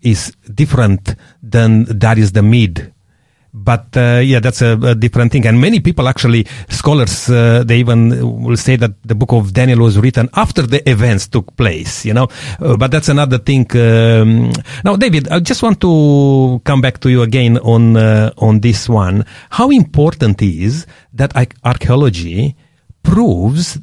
[0.00, 2.92] is different than Darius the Mede
[3.56, 5.46] but uh, yeah, that's a, a, different thing.
[5.46, 9.78] And many people, actually, scholars, uh, they even will say that the book of Daniel
[9.78, 12.04] was written after the events took place.
[12.04, 12.28] You know,
[12.60, 13.66] uh, but that's another thing.
[13.74, 14.52] Um,
[14.84, 18.90] now, David, I just want to come back to you again on uh, on this
[18.90, 19.24] one.
[19.48, 21.32] How important is that
[21.64, 22.54] archaeology
[23.02, 23.78] proves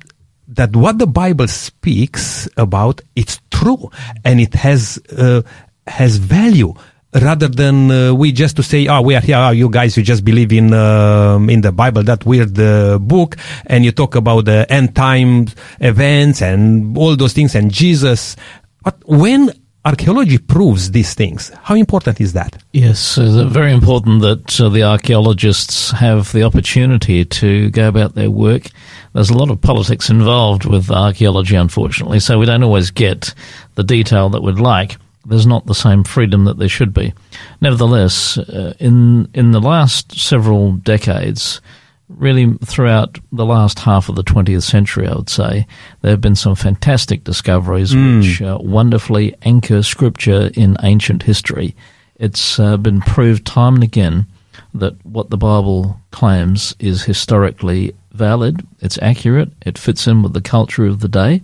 [0.47, 3.89] that what the Bible speaks about it's true
[4.23, 5.41] and it has uh,
[5.87, 6.73] has value
[7.21, 10.03] rather than uh, we just to say, oh, we are here, oh, you guys, you
[10.03, 14.45] just believe in um, in the Bible, that weird uh, book, and you talk about
[14.45, 15.47] the end time
[15.79, 18.35] events and all those things and Jesus.
[18.83, 19.51] But when
[19.85, 22.61] archaeology proves these things, how important is that?
[22.71, 28.31] Yes, uh, very important that uh, the archaeologists have the opportunity to go about their
[28.31, 28.67] work.
[29.13, 33.33] There's a lot of politics involved with archaeology, unfortunately, so we don't always get
[33.75, 37.13] the detail that we'd like there's not the same freedom that there should be.
[37.61, 41.61] Nevertheless, uh, in in the last several decades,
[42.09, 45.65] really throughout the last half of the 20th century, I would say,
[46.01, 48.19] there have been some fantastic discoveries mm.
[48.19, 51.75] which uh, wonderfully anchor scripture in ancient history.
[52.15, 54.27] It's uh, been proved time and again
[54.73, 60.41] that what the Bible claims is historically valid, it's accurate, it fits in with the
[60.41, 61.41] culture of the day.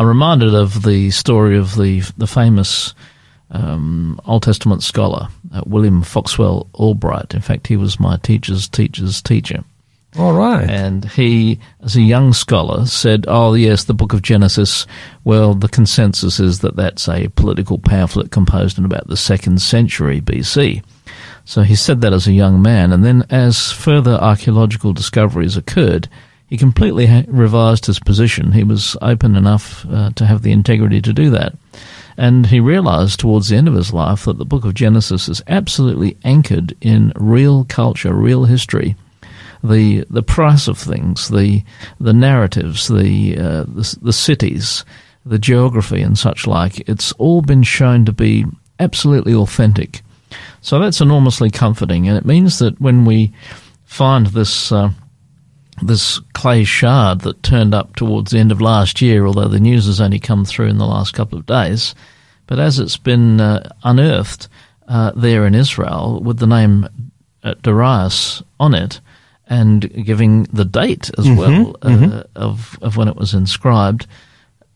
[0.00, 2.94] I'm reminded of the story of the the famous
[3.50, 7.34] um, Old Testament scholar uh, William Foxwell Albright.
[7.34, 9.62] In fact, he was my teacher's teacher's teacher.
[10.18, 10.68] All right.
[10.68, 14.86] And he, as a young scholar, said, "Oh yes, the Book of Genesis.
[15.24, 20.22] Well, the consensus is that that's a political pamphlet composed in about the second century
[20.22, 20.82] BC."
[21.44, 26.08] So he said that as a young man, and then as further archaeological discoveries occurred,
[26.50, 28.50] he completely revised his position.
[28.52, 31.54] He was open enough uh, to have the integrity to do that.
[32.16, 35.42] And he realized towards the end of his life that the book of Genesis is
[35.46, 38.96] absolutely anchored in real culture, real history.
[39.62, 41.62] The the price of things, the
[42.00, 44.84] the narratives, the, uh, the the cities,
[45.24, 46.80] the geography, and such like.
[46.88, 48.44] It's all been shown to be
[48.80, 50.02] absolutely authentic.
[50.62, 53.32] So that's enormously comforting, and it means that when we
[53.84, 54.90] find this uh,
[55.82, 59.86] this clay shard that turned up towards the end of last year, although the news
[59.86, 61.94] has only come through in the last couple of days.
[62.46, 64.48] But as it's been uh, unearthed
[64.88, 66.88] uh, there in Israel with the name
[67.42, 69.00] uh, Darius on it,
[69.46, 72.20] and giving the date as mm-hmm, well uh, mm-hmm.
[72.36, 74.06] of of when it was inscribed,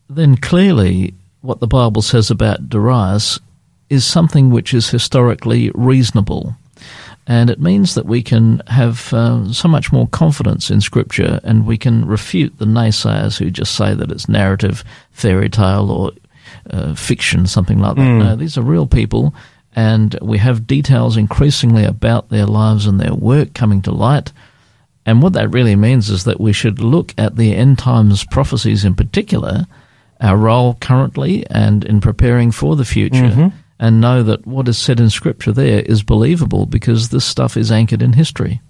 [0.09, 3.39] then clearly what the Bible says about Darius
[3.89, 6.55] is something which is historically reasonable.
[7.27, 11.65] And it means that we can have uh, so much more confidence in Scripture and
[11.65, 16.11] we can refute the naysayers who just say that it's narrative, fairy tale, or
[16.69, 18.01] uh, fiction, something like that.
[18.01, 18.19] Mm.
[18.19, 19.33] No, these are real people,
[19.75, 24.31] and we have details increasingly about their lives and their work coming to light.
[25.05, 28.85] And what that really means is that we should look at the end times prophecies
[28.85, 29.65] in particular,
[30.21, 33.15] our role currently, and in preparing for the future.
[33.15, 37.57] Mm-hmm and know that what is said in Scripture there is believable because this stuff
[37.57, 38.61] is anchored in history.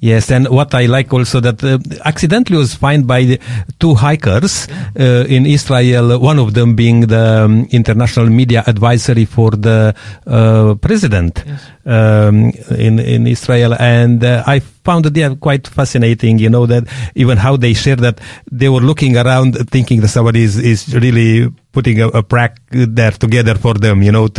[0.00, 3.38] Yes, and what I like also that uh, accidentally was found by
[3.78, 4.66] two hikers
[4.98, 6.18] uh, in Israel.
[6.18, 9.94] One of them being the um, international media advisory for the
[10.26, 11.66] uh, president yes.
[11.90, 16.38] Um, in in Israel, and uh, I found that they are quite fascinating.
[16.38, 20.42] You know that even how they share that they were looking around thinking that somebody
[20.42, 24.28] is, is really putting a, a prac there together for them, you know.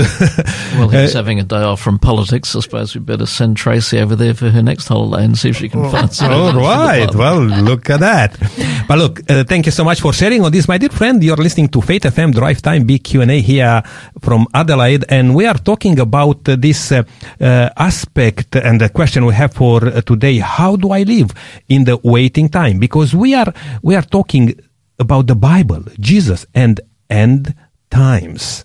[0.75, 2.55] well, he's uh, having a day off from politics.
[2.55, 5.57] I suppose we better send Tracy over there for her next holiday and see if
[5.57, 6.31] she can find some.
[6.31, 7.13] All right.
[7.13, 8.37] Well, look at that.
[8.87, 11.23] But look, uh, thank you so much for sharing all this, my dear friend.
[11.23, 13.81] You're listening to Faith FM Drive Time Big Q&A here
[14.19, 17.03] from Adelaide, and we are talking about uh, this uh,
[17.41, 20.37] aspect and the question we have for uh, today.
[20.37, 21.31] How do I live
[21.67, 22.79] in the waiting time?
[22.79, 24.59] Because we are, we are talking
[24.99, 27.53] about the Bible, Jesus, and end
[27.89, 28.63] times.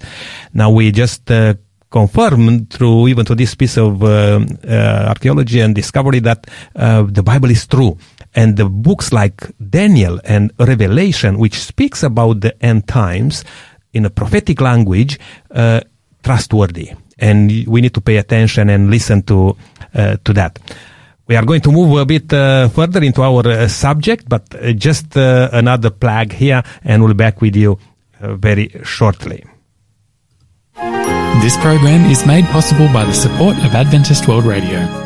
[0.52, 1.54] Now we just uh,
[1.90, 7.22] confirm through even to this piece of uh, uh, archaeology and discovery that uh, the
[7.22, 7.96] Bible is true.
[8.34, 13.44] And the books like Daniel and Revelation, which speaks about the end times
[13.92, 15.18] in a prophetic language,
[15.50, 15.80] uh,
[16.22, 16.92] trustworthy.
[17.18, 19.56] And we need to pay attention and listen to
[19.94, 20.58] uh, to that.
[21.28, 24.72] we are going to move a bit uh, further into our uh, subject, but uh,
[24.72, 27.78] just uh, another plug here, and we'll be back with you
[28.20, 29.44] uh, very shortly.
[31.42, 35.05] This program is made possible by the support of Adventist World Radio.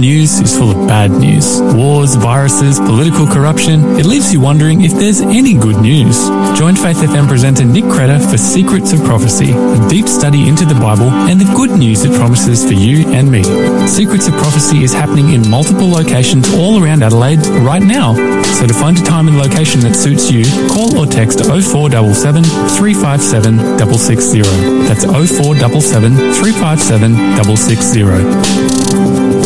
[0.00, 1.60] News is full of bad news.
[1.74, 3.98] Wars, viruses, political corruption.
[3.98, 6.28] It leaves you wondering if there's any good news.
[6.58, 10.74] Join Faith FM presenter Nick Creder for Secrets of Prophecy, a deep study into the
[10.74, 13.42] Bible and the good news it promises for you and me.
[13.86, 18.14] Secrets of Prophecy is happening in multiple locations all around Adelaide right now.
[18.54, 22.44] So to find a time and location that suits you, call or text 0477
[22.76, 24.42] 357 660.
[24.88, 27.14] That's 0477 357
[27.56, 29.39] 660.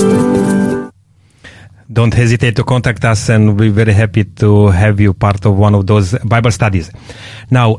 [1.94, 5.57] Don't hesitate to contact us, and we'll be very happy to have you part of
[5.57, 6.90] one of those Bible studies.
[7.50, 7.78] Now,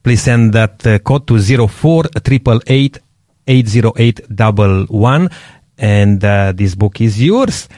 [0.02, 2.98] Please send that uh, code to 0488
[3.46, 5.28] 80811
[5.78, 7.68] and uh, this book is yours.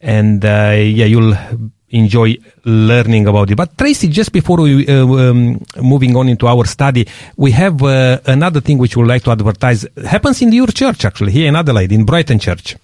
[0.00, 1.36] And uh, yeah, you'll
[1.92, 3.56] enjoy learning about it.
[3.56, 8.20] But Tracy, just before we uh, um, moving on into our study, we have uh,
[8.26, 9.86] another thing which we would like to advertise.
[10.04, 12.76] happens in your church actually here in Adelaide, in Brighton Church.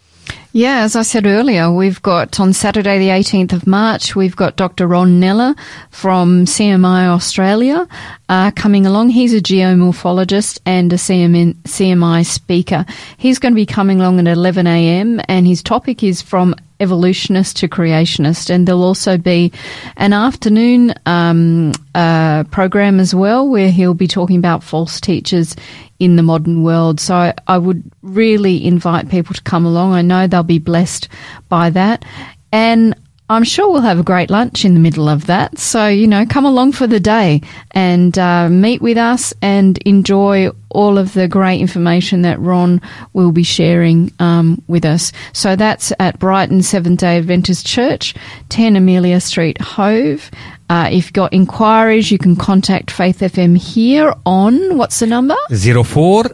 [0.52, 4.56] Yeah, as I said earlier, we've got on Saturday, the 18th of March, we've got
[4.56, 4.86] Dr.
[4.86, 5.54] Ron Neller
[5.90, 7.86] from CMI Australia
[8.30, 9.10] uh, coming along.
[9.10, 12.86] He's a geomorphologist and a CMN, CMI speaker.
[13.18, 15.20] He's going to be coming along at 11 a.m.
[15.28, 18.50] and his topic is from evolutionist to creationist.
[18.50, 19.52] And there'll also be
[19.96, 25.56] an afternoon um, uh, program as well where he'll be talking about false teachers
[25.98, 27.00] in the modern world.
[27.00, 29.92] So I, I would really invite people to come along.
[29.92, 31.08] I know they'll be blessed
[31.48, 32.04] by that.
[32.52, 32.94] And
[33.30, 35.58] I'm sure we'll have a great lunch in the middle of that.
[35.58, 40.50] So, you know, come along for the day and uh, meet with us and enjoy
[40.70, 42.80] all of the great information that Ron
[43.12, 45.12] will be sharing um, with us.
[45.34, 48.14] So that's at Brighton Seventh day Adventist Church,
[48.48, 50.30] 10 Amelia Street, Hove.
[50.70, 55.36] Uh, if you've got inquiries, you can contact Faith FM here on what's the number?
[55.50, 56.24] 04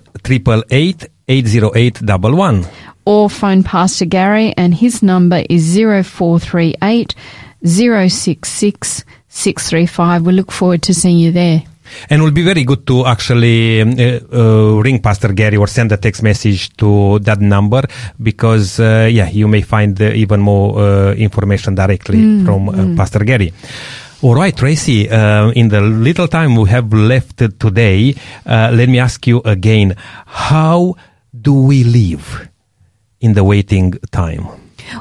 [1.27, 1.99] 888
[3.05, 7.15] or phone Pastor Gary, and his number is 0438
[7.65, 10.27] 066 635.
[10.27, 11.65] We look forward to seeing you there.
[12.09, 15.67] And it will be very good to actually um, uh, uh, ring Pastor Gary or
[15.67, 17.83] send a text message to that number
[18.23, 22.73] because, uh, yeah, you may find uh, even more uh, information directly mm, from uh,
[22.73, 22.97] mm.
[22.97, 23.53] Pastor Gary.
[24.23, 28.15] All right, Tracy, in the little time we have left today,
[28.47, 30.95] let me ask you again how
[31.39, 32.49] do we live?
[33.25, 34.47] In the waiting time?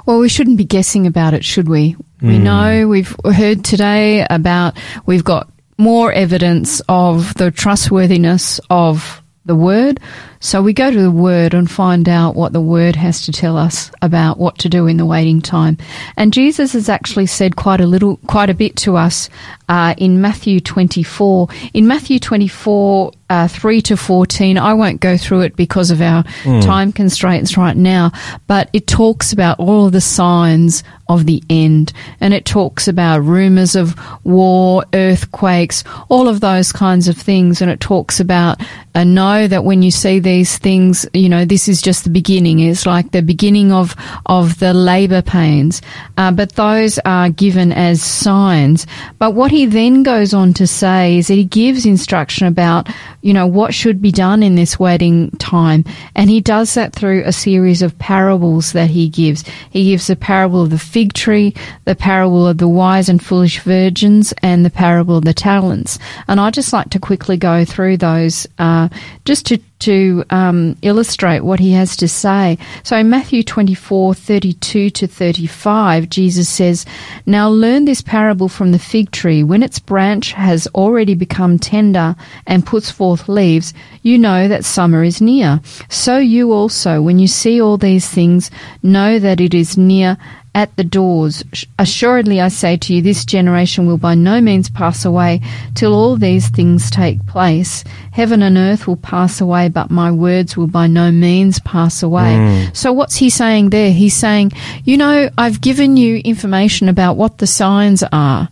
[0.06, 1.98] Well, we shouldn't be guessing about it, should we?
[2.22, 2.42] We mm.
[2.42, 10.00] know we've heard today about we've got more evidence of the trustworthiness of the word.
[10.44, 13.58] So we go to the word and find out what the word has to tell
[13.58, 15.78] us about what to do in the waiting time.
[16.18, 19.30] And Jesus has actually said quite a little, quite a bit to us
[19.70, 21.48] uh, in Matthew 24.
[21.74, 24.60] In Matthew 24, uh, 3 to 14.
[24.60, 26.64] I won't go through it because of our mm.
[26.64, 28.12] time constraints right now,
[28.46, 31.94] but it talks about all of the signs of the end.
[32.20, 37.60] And it talks about rumors of war, earthquakes, all of those kinds of things.
[37.60, 38.62] And it talks about
[38.94, 42.60] uh, know that when you see these things, you know, this is just the beginning.
[42.60, 45.82] It's like the beginning of, of the labor pains.
[46.18, 48.88] Uh, but those are given as signs.
[49.20, 52.90] But what he then goes on to say is that he gives instruction about
[53.24, 55.86] you know, what should be done in this waiting time.
[56.14, 59.46] And he does that through a series of parables that he gives.
[59.70, 63.62] He gives the parable of the fig tree, the parable of the wise and foolish
[63.62, 65.98] virgins, and the parable of the talents.
[66.28, 68.90] And I just like to quickly go through those uh,
[69.24, 72.58] just to to um, illustrate what he has to say.
[72.84, 76.86] So in Matthew 24, 32 to 35, Jesus says,
[77.26, 79.44] Now learn this parable from the fig tree.
[79.44, 82.16] When its branch has already become tender
[82.48, 85.60] and puts forth leaves, you know that summer is near.
[85.90, 88.52] So you also, when you see all these things,
[88.82, 90.18] know that it is near
[90.56, 91.44] at the doors.
[91.80, 95.42] Assuredly, I say to you, this generation will by no means pass away
[95.76, 97.84] till all these things take place.
[98.12, 102.36] Heaven and earth will pass away, but my words will by no means pass away.
[102.36, 102.76] Mm.
[102.76, 103.92] So, what's he saying there?
[103.92, 104.52] He's saying,
[104.84, 108.50] you know, I've given you information about what the signs are.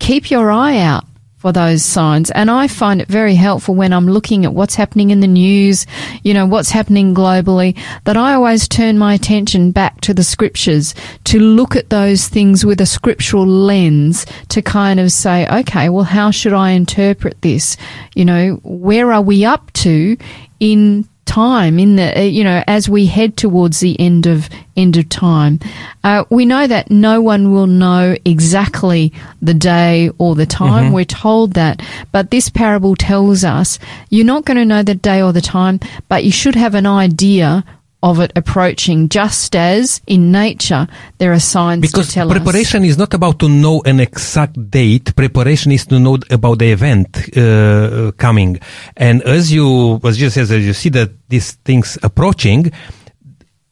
[0.00, 1.04] Keep your eye out
[1.38, 2.30] for those signs.
[2.32, 5.86] And I find it very helpful when I'm looking at what's happening in the news,
[6.22, 10.94] you know, what's happening globally, that I always turn my attention back to the scriptures
[11.24, 16.04] to look at those things with a scriptural lens to kind of say, okay, well,
[16.04, 17.76] how should I interpret this?
[18.14, 20.16] You know, where are we up to
[20.60, 24.96] in time in the uh, you know as we head towards the end of end
[24.96, 25.60] of time.
[26.02, 29.12] Uh, we know that no one will know exactly
[29.42, 30.84] the day or the time.
[30.84, 30.94] Mm-hmm.
[30.94, 31.82] we're told that.
[32.12, 35.80] But this parable tells us you're not going to know the day or the time
[36.08, 37.64] but you should have an idea
[38.02, 40.86] of it approaching just as in nature
[41.18, 44.70] there are signs Because to tell us preparation is not about to know an exact
[44.70, 45.14] date.
[45.16, 48.60] Preparation is to know about the event uh, coming.
[48.96, 52.70] And as you, as you says, as you see that these things approaching,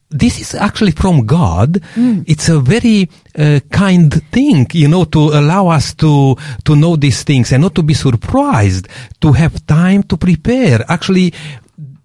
[0.09, 1.81] this is actually from God.
[2.27, 7.23] It's a very uh, kind thing, you know, to allow us to to know these
[7.23, 8.87] things and not to be surprised,
[9.21, 10.83] to have time to prepare.
[10.87, 11.33] Actually,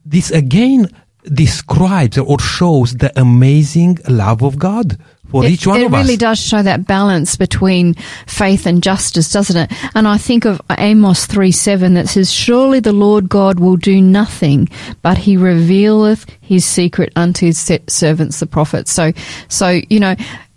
[0.05, 0.89] this again
[1.25, 4.99] describes or shows the amazing love of God
[5.33, 6.18] for it, each one it of really us.
[6.18, 7.95] does show that balance between
[8.27, 9.73] faith and justice, doesn't it?
[9.95, 14.01] And I think of Amos 3 7 that says, Surely the Lord God will do
[14.01, 14.68] nothing,
[15.01, 17.59] but he revealeth his secret unto his
[17.89, 18.93] servants, the prophets.
[18.93, 19.12] So,
[19.49, 20.14] so, you know,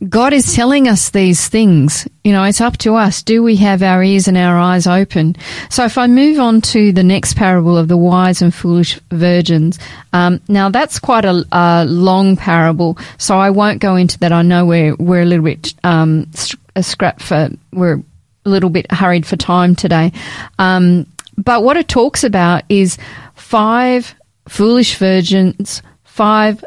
[0.10, 2.08] God is telling us these things.
[2.24, 3.24] You know, it's up to us.
[3.24, 5.36] Do we have our ears and our eyes open?
[5.70, 9.80] So if I move on to the next parable of the wise and foolish virgins,
[10.14, 14.32] um, now that's quite a, a long parable, so I won't go into that.
[14.32, 16.30] I know we're, we're a little bit, um,
[16.76, 20.12] a scrap for, we're a little bit hurried for time today.
[20.60, 22.98] Um, but what it talks about is
[23.34, 24.14] five
[24.48, 26.64] foolish virgins, five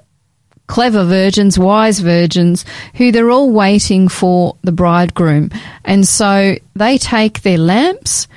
[0.68, 2.64] clever virgins, wise virgins,
[2.94, 5.50] who they're all waiting for the bridegroom.
[5.84, 8.28] And so they take their lamps.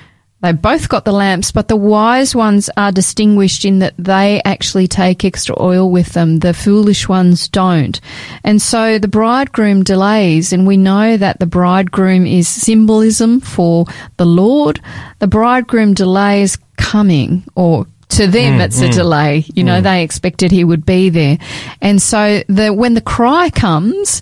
[0.41, 4.87] They both got the lamps, but the wise ones are distinguished in that they actually
[4.87, 6.39] take extra oil with them.
[6.39, 8.01] The foolish ones don't.
[8.43, 13.85] And so the bridegroom delays, and we know that the bridegroom is symbolism for
[14.17, 14.81] the Lord.
[15.19, 19.45] The bridegroom delays coming or to them mm, it's a mm, delay.
[19.53, 19.83] You know mm.
[19.83, 21.37] they expected he would be there.
[21.81, 24.21] And so the when the cry comes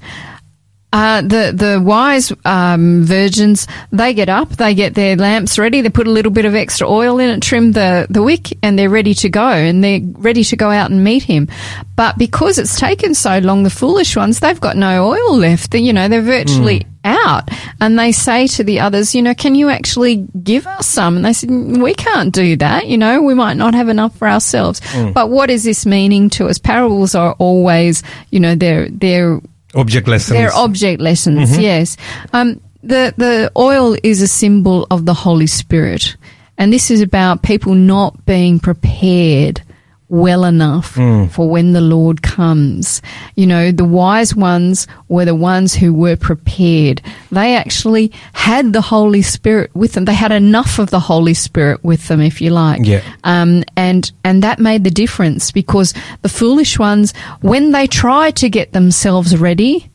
[0.92, 5.90] uh, the the wise um, virgins they get up, they get their lamps ready, they
[5.90, 8.90] put a little bit of extra oil in it, trim the the wick, and they're
[8.90, 11.48] ready to go, and they're ready to go out and meet him.
[11.96, 15.72] But because it's taken so long, the foolish ones they've got no oil left.
[15.72, 19.54] They, you know, they're virtually out, and they say to the others, you know, can
[19.54, 21.18] you actually give us some?
[21.18, 22.88] And they said, we can't do that.
[22.88, 24.82] You know, we might not have enough for ourselves.
[25.14, 26.58] But what is this meaning to us?
[26.58, 29.40] Parables are always, you know, they're they're
[29.76, 30.38] Object lessons.
[30.38, 31.98] they're object lessons, yes.
[32.34, 36.16] Um, the the oil is a symbol of the Holy Spirit,
[36.58, 39.62] and this is about people not being prepared
[40.10, 40.94] well enough
[41.32, 43.02] for when the Lord comes.
[43.36, 47.02] You know, the wise ones were the ones who were prepared.
[47.32, 50.06] They actually had the Holy Spirit with them.
[50.06, 52.86] They had enough of the Holy Spirit with them, if you like.
[52.86, 53.02] Yeah.
[53.24, 55.94] Um, and and that made the difference because
[56.24, 59.90] the foolish ones, when they tried to get themselves ready,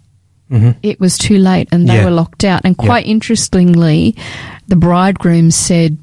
[0.82, 2.04] it was too late and they Yeah.
[2.04, 2.60] were locked out.
[2.64, 2.86] And Yeah.
[2.86, 4.14] quite interestingly,
[4.68, 5.98] the bridegroom said,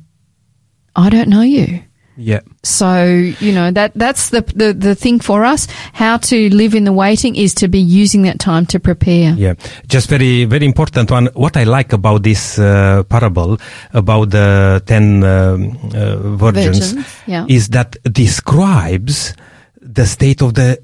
[0.94, 1.80] "I don't know you."
[2.18, 2.42] Yeah.
[2.64, 5.68] So you know that that's the, the the thing for us.
[5.94, 9.34] How to live in the waiting is to be using that time to prepare.
[9.34, 9.54] Yeah,
[9.88, 11.28] just very, very important one.
[11.34, 13.58] What I like about this uh, parable
[13.94, 17.46] about the ten um, uh, virgins, Virgins, yeah.
[17.48, 19.34] is that describes
[19.82, 20.80] the state of the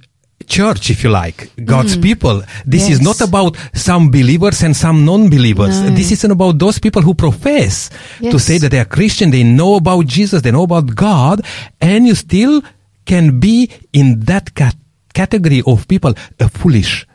[0.45, 2.43] church, if you like, God's people.
[2.65, 3.03] This is Mm.
[3.03, 5.81] Not about some believers and some non-believers.
[5.81, 5.89] No.
[5.89, 7.89] This isn't about those people who profess
[8.21, 11.41] to say that they are Christian, they know about Jesus, they know about God,
[11.81, 12.61] and you still
[13.05, 14.75] can be in that cat-
[15.13, 17.05] category of people, uh, foolish.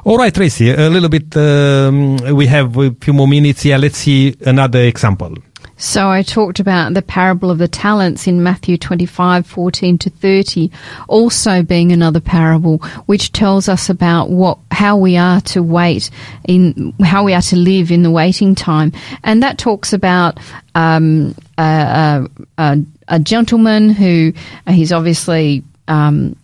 [0.03, 3.97] all right tracy a little bit um, we have a few more minutes here let's
[3.97, 5.35] see another example
[5.81, 10.69] So I talked about the parable of the talents in Matthew 25, 14 to 30,
[11.07, 12.77] also being another parable,
[13.07, 16.11] which tells us about what, how we are to wait
[16.47, 18.91] in, how we are to live in the waiting time.
[19.23, 20.39] And that talks about,
[20.75, 22.27] um, a,
[22.59, 22.77] a,
[23.07, 24.33] a, gentleman who,
[24.67, 26.35] he's obviously, um,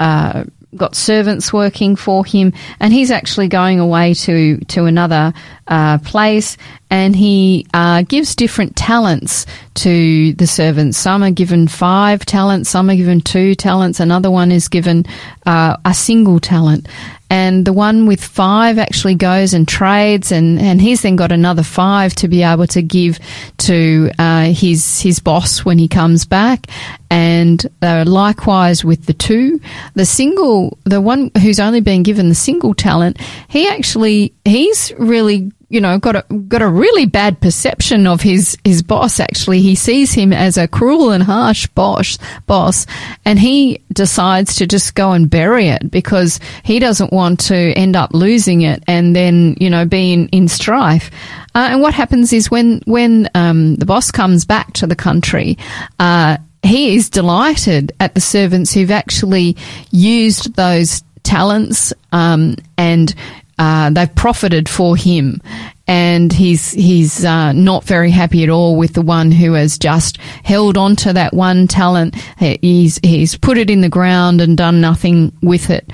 [0.00, 0.42] uh,
[0.76, 5.32] got servants working for him, and he's actually going away to to another
[5.70, 6.56] uh, place,
[6.90, 10.98] and he uh, gives different talents to the servants.
[10.98, 15.06] Some are given five talents, some are given two talents, another one is given
[15.46, 16.88] uh, a single talent.
[17.32, 21.62] And the one with five actually goes and trades, and, and he's then got another
[21.62, 23.20] five to be able to give
[23.58, 26.66] to uh, his his boss when he comes back.
[27.08, 29.60] And uh, likewise with the two,
[29.94, 35.52] the single, the one who's only been given the single talent, he actually he's really
[35.70, 39.20] you know, got a got a really bad perception of his his boss.
[39.20, 42.86] Actually, he sees him as a cruel and harsh boss, boss,
[43.24, 47.94] and he decides to just go and bury it because he doesn't want to end
[47.94, 51.08] up losing it and then you know being in strife.
[51.54, 55.56] Uh, and what happens is when when um, the boss comes back to the country.
[56.00, 59.56] Uh, he is delighted at the servants who've actually
[59.92, 63.14] used those talents um, and
[63.60, 65.38] uh, they've profited for him,
[65.86, 70.16] and he's he's uh, not very happy at all with the one who has just
[70.42, 72.14] held on to that one talent.
[72.38, 75.84] He's he's put it in the ground and done nothing with it.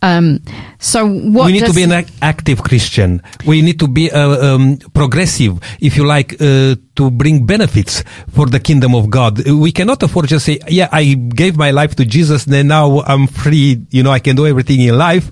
[0.00, 0.40] Um,
[0.78, 3.20] so what we need to be an ac- active Christian.
[3.46, 8.02] We need to be uh, um, progressive, if you like, uh, to bring benefits
[8.32, 9.46] for the kingdom of God.
[9.46, 13.02] We cannot afford to just say, "Yeah, I gave my life to Jesus, then now
[13.02, 13.84] I'm free.
[13.90, 15.30] You know, I can do everything in life.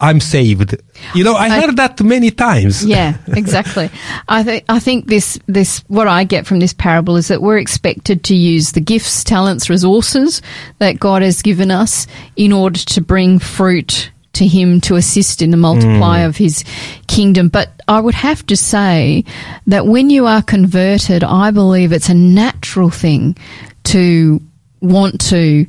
[0.00, 0.76] I'm saved."
[1.14, 2.84] You know, I, I- heard that many times.
[2.84, 3.90] yeah, exactly.
[4.28, 7.58] I think I think this this what I get from this parable is that we're
[7.58, 10.42] expected to use the gifts, talents, resources
[10.78, 15.50] that God has given us in order to bring fruit to him to assist in
[15.50, 16.26] the multiply mm.
[16.26, 16.62] of his
[17.06, 17.48] kingdom.
[17.48, 19.24] But I would have to say
[19.66, 23.36] that when you are converted, I believe it's a natural thing
[23.84, 24.40] to
[24.80, 25.66] want to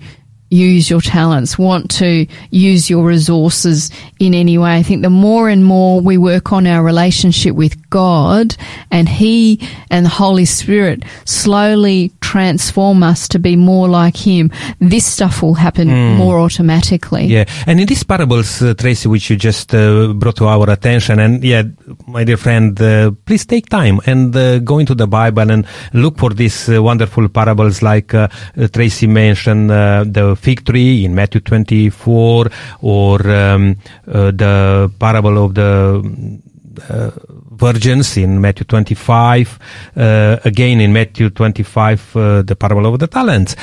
[0.50, 3.90] use your talents, want to use your resources
[4.20, 4.76] in any way.
[4.76, 8.56] I think the more and more we work on our relationship with God
[8.92, 15.06] and He and the Holy Spirit slowly transform us to be more like Him, this
[15.06, 15.88] stuff will happen
[16.18, 17.26] more automatically.
[17.26, 21.20] Yeah, and in these parables, uh, Tracy, which you just uh, brought to our attention,
[21.20, 21.64] and yeah,
[22.08, 26.18] my dear friend, uh, please take time and uh, go into the Bible and look
[26.18, 28.28] for these uh, wonderful parables, like uh,
[28.74, 32.50] Tracy mentioned, uh, the fig tree in Matthew 24,
[32.82, 33.76] or um,
[34.08, 36.42] uh, the parable of the
[36.90, 37.12] uh,
[37.52, 39.60] virgins in Matthew 25,
[39.96, 43.56] uh, again in Matthew 25, uh, the parable of the talents.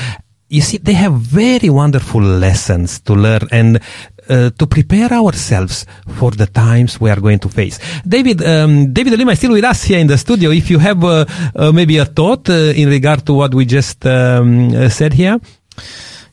[0.49, 3.81] You see, they have very wonderful lessons to learn and
[4.29, 7.79] uh, to prepare ourselves for the times we are going to face.
[8.07, 10.51] David, um, David Lima is still with us here in the studio.
[10.51, 14.89] If you have uh, uh, maybe a thought in regard to what we just um,
[14.91, 15.41] said here.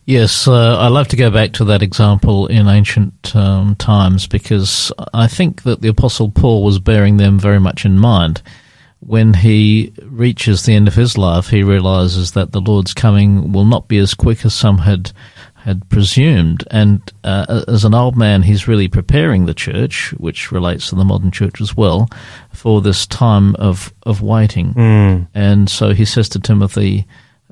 [0.06, 4.92] Yes, uh, I love to go back to that example in ancient um, times because
[5.14, 8.42] I think that the Apostle Paul was bearing them very much in mind.
[9.00, 13.66] When he reaches the end of his life, he realizes that the Lord's coming will
[13.66, 15.12] not be as quick as some had
[15.56, 16.64] had presumed.
[16.72, 21.06] And uh, as an old man, he's really preparing the church, which relates to the
[21.06, 22.10] modern church as well,
[22.52, 24.74] for this time of of waiting.
[25.36, 27.06] And so he says to Timothy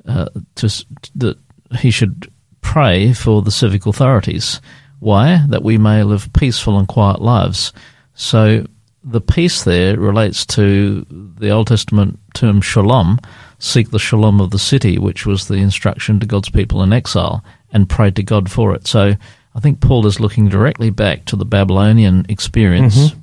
[0.06, 0.26] uh,
[0.56, 0.84] to,
[1.16, 1.38] that
[1.78, 2.30] he should
[2.60, 4.60] pray for the civic authorities.
[4.98, 5.44] Why?
[5.48, 7.72] That we may live peaceful and quiet lives.
[8.14, 8.66] So
[9.02, 13.18] the peace there relates to the Old Testament term shalom,
[13.58, 17.42] seek the shalom of the city, which was the instruction to God's people in exile,
[17.72, 18.86] and pray to God for it.
[18.86, 19.14] So
[19.54, 22.96] I think Paul is looking directly back to the Babylonian experience.
[22.96, 23.20] Mm-hmm.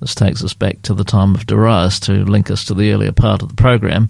[0.00, 3.12] This takes us back to the time of Darius to link us to the earlier
[3.12, 4.08] part of the program.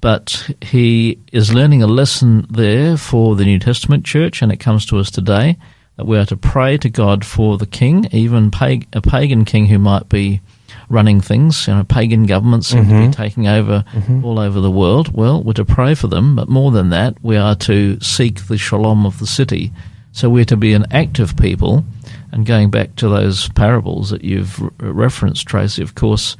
[0.00, 4.86] But he is learning a lesson there for the New Testament church, and it comes
[4.86, 5.56] to us today
[5.96, 9.66] that we are to pray to God for the king, even pag- a pagan king
[9.66, 10.40] who might be
[10.88, 11.66] running things.
[11.66, 13.10] You know, pagan governments seem to be mm-hmm.
[13.10, 14.24] taking over mm-hmm.
[14.24, 15.12] all over the world.
[15.12, 18.56] Well, we're to pray for them, but more than that, we are to seek the
[18.56, 19.72] shalom of the city.
[20.12, 21.84] So we're to be an active people.
[22.30, 26.36] And going back to those parables that you've re- referenced, Tracy, of course,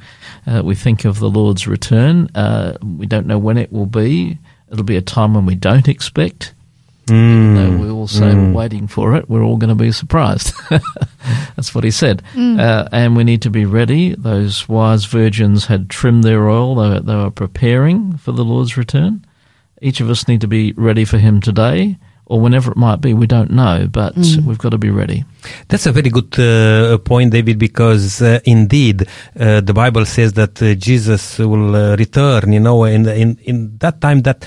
[0.47, 2.29] uh, we think of the Lord's return.
[2.35, 4.37] Uh, we don't know when it will be.
[4.71, 6.53] It'll be a time when we don't expect.
[7.07, 7.55] Mm.
[7.55, 10.53] Though we all say we're waiting for it, we're all going to be surprised.
[11.55, 12.21] That's what he said.
[12.37, 14.13] Uh, and we need to be ready.
[14.13, 18.77] Those wise virgins had trimmed their oil, they were, they were preparing for the Lord's
[18.77, 19.25] return.
[19.81, 21.97] Each of us need to be ready for him today
[22.29, 23.13] or whenever it might be.
[23.13, 24.15] We don't know, but
[24.45, 25.25] we've got to be ready.
[25.67, 29.07] That's a very good uh, point, David, because uh, indeed
[29.39, 32.53] uh, the Bible says that uh, Jesus will uh, return.
[32.53, 34.45] You know, in, in in that time, that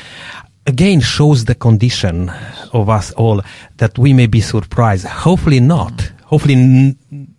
[0.66, 2.30] again shows the condition
[2.72, 3.43] of us all
[3.78, 5.07] that we may be surprised.
[5.07, 6.12] Hopefully not.
[6.24, 6.55] Hopefully.
[6.55, 7.32] N-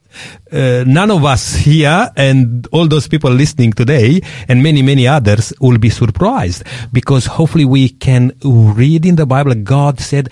[0.51, 5.53] uh, none of us here and all those people listening today and many many others
[5.59, 10.29] will be surprised because hopefully we can read in the bible god said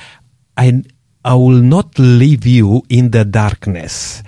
[0.58, 0.82] i
[1.24, 4.24] i will not leave you in the darkness.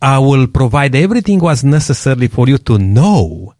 [0.00, 3.52] I will provide everything was necessary for you to know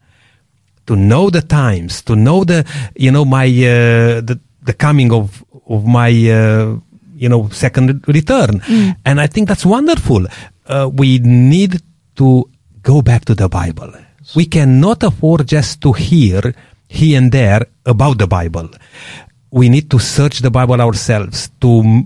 [0.87, 2.65] to know the times to know the
[2.97, 6.79] you know my uh, the the coming of of my uh,
[7.17, 8.63] you know second return.
[9.05, 10.25] And i think that's wonderful
[10.69, 11.81] uh, we need
[12.15, 12.49] to
[12.83, 13.93] go back to the bible
[14.37, 16.55] we cannot afford just to hear
[16.89, 18.69] here and there about the bible
[19.51, 22.05] we need to search the bible ourselves to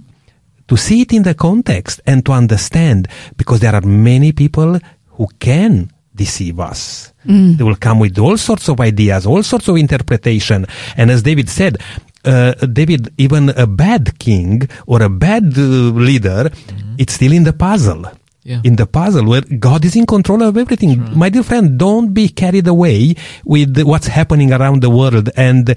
[0.69, 5.27] to see it in the context and to understand because there are many people who
[5.39, 7.13] can deceive us.
[7.57, 10.67] They will come with all sorts of ideas, all sorts of interpretation.
[10.97, 11.79] And as David said,
[12.25, 15.61] uh, David, even a bad king or a bad uh,
[16.09, 16.51] leader,
[16.99, 18.05] it's still in the puzzle.
[18.45, 18.61] Yeah.
[18.65, 20.99] In the puzzle where God is in control of everything.
[21.17, 23.15] My dear friend, don't be carried away
[23.45, 25.75] with what's happening around the world and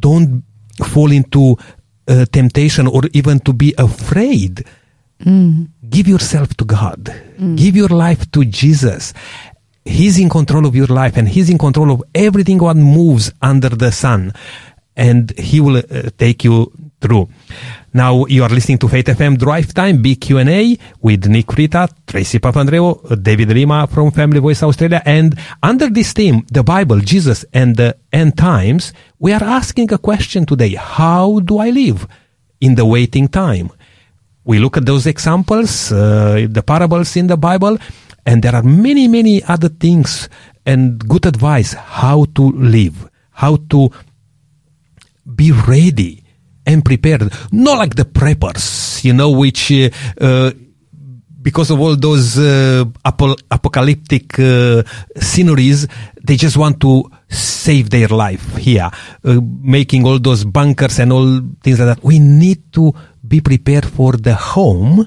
[0.00, 0.42] don't
[0.84, 1.56] fall into
[2.08, 4.64] uh, temptation or even to be afraid.
[5.88, 7.14] Give yourself to God.
[7.54, 9.12] Give your life to Jesus.
[9.84, 13.68] He's in control of your life and he's in control of everything what moves under
[13.68, 14.32] the sun
[15.00, 16.70] and he will uh, take you
[17.00, 17.28] through.
[17.92, 22.38] Now you are listening to Faith FM Drive Time, big Q&A with Nick Rita, Tracy
[22.38, 25.02] Papandreou, David Lima from Family Voice Australia.
[25.04, 29.98] And under this theme, the Bible, Jesus and the end times, we are asking a
[29.98, 30.74] question today.
[30.74, 32.06] How do I live
[32.60, 33.72] in the waiting time?
[34.44, 37.78] we look at those examples, uh, the parables in the Bible,
[38.26, 40.28] and there are many, many other things
[40.66, 43.90] and good advice how to live, how to
[45.40, 46.22] be ready
[46.66, 47.32] and prepared.
[47.50, 49.88] Not like the preppers, you know, which uh,
[50.20, 50.52] uh,
[51.40, 54.82] because of all those uh, apo- apocalyptic uh,
[55.16, 55.88] sceneries,
[56.22, 58.90] they just want to save their life here,
[59.24, 62.04] uh, making all those bunkers and all things like that.
[62.04, 62.92] We need to
[63.26, 65.06] be prepared for the home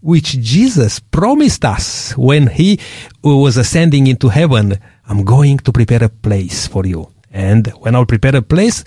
[0.00, 2.78] which Jesus promised us when he
[3.22, 4.78] was ascending into heaven.
[5.08, 7.10] I'm going to prepare a place for you.
[7.32, 8.84] And when I'll prepare a place,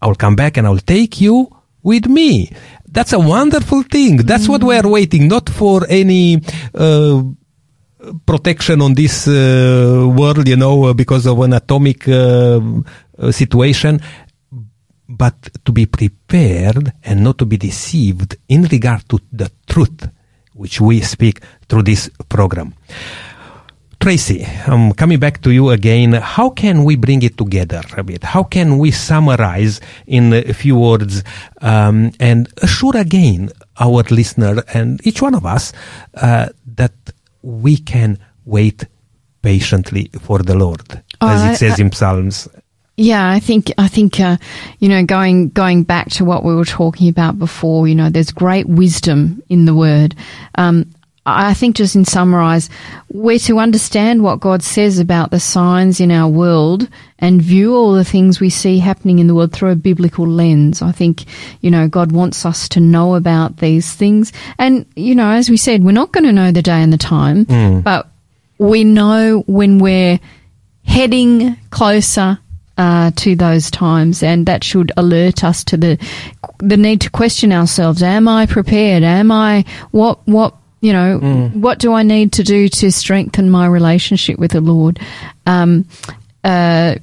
[0.00, 1.48] I'll come back and I'll take you
[1.82, 2.50] with me.
[2.86, 4.18] That's a wonderful thing.
[4.18, 6.40] That's what we are waiting, not for any
[6.74, 7.22] uh,
[8.24, 12.60] protection on this uh, world, you know, uh, because of an atomic uh,
[13.18, 14.00] uh, situation,
[15.08, 15.34] but
[15.64, 20.08] to be prepared and not to be deceived in regard to the truth
[20.54, 22.74] which we speak through this program.
[24.08, 26.14] Tracy, I'm coming back to you again.
[26.14, 28.24] How can we bring it together a bit?
[28.24, 31.22] How can we summarize in a few words
[31.60, 35.74] um, and assure again our listener and each one of us
[36.14, 36.94] uh, that
[37.42, 38.86] we can wait
[39.42, 42.48] patiently for the Lord, Oh, as it says I- in Psalms.
[42.96, 44.38] Yeah, I think I think uh,
[44.80, 47.86] you know going going back to what we were talking about before.
[47.86, 50.16] You know, there's great wisdom in the word.
[50.56, 50.90] Um,
[51.36, 52.70] I think just in summarise,
[53.12, 57.92] we're to understand what God says about the signs in our world and view all
[57.92, 60.82] the things we see happening in the world through a biblical lens.
[60.82, 61.24] I think
[61.60, 65.56] you know God wants us to know about these things, and you know, as we
[65.56, 67.44] said, we're not going to know the day and the time,
[67.82, 68.08] but
[68.58, 70.18] we know when we're
[70.84, 72.38] heading closer
[72.76, 75.98] uh, to those times, and that should alert us to the
[76.60, 79.02] the need to question ourselves: Am I prepared?
[79.02, 81.56] Am I what what you know, mm.
[81.56, 85.00] what do I need to do to strengthen my relationship with the Lord?
[85.46, 85.86] Um,
[86.44, 86.96] uh,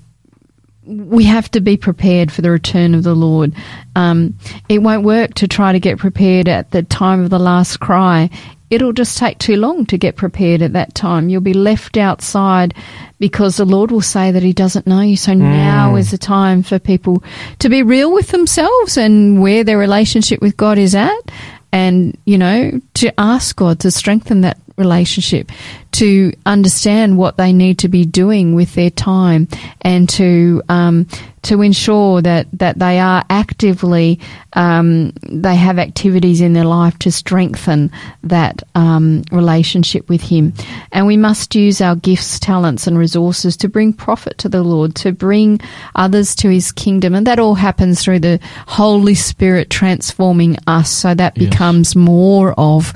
[0.86, 3.54] we have to be prepared for the return of the Lord.
[3.96, 4.38] Um,
[4.70, 8.30] it won't work to try to get prepared at the time of the last cry.
[8.70, 11.30] It'll just take too long to get prepared at that time.
[11.30, 12.74] You'll be left outside
[13.20, 15.18] because the Lord will say that He doesn't know you.
[15.18, 15.40] So mm.
[15.40, 17.24] now is the time for people
[17.60, 21.32] to be real with themselves and where their relationship with God is at
[21.76, 25.52] and, you know, to ask God to strengthen that relationship,
[25.92, 29.50] to understand what they need to be doing with their time,
[29.82, 31.06] and to um,
[31.46, 34.20] to ensure that that they are actively
[34.54, 37.92] um, they have activities in their life to strengthen
[38.24, 40.54] that um, relationship with Him.
[40.92, 44.96] And we must use our gifts, talents, and resources to bring profit to the Lord,
[44.96, 45.60] to bring
[45.94, 51.14] others to His kingdom, and that all happens through the Holy Spirit transforming us, so
[51.14, 51.50] that yes.
[51.50, 52.94] becomes more of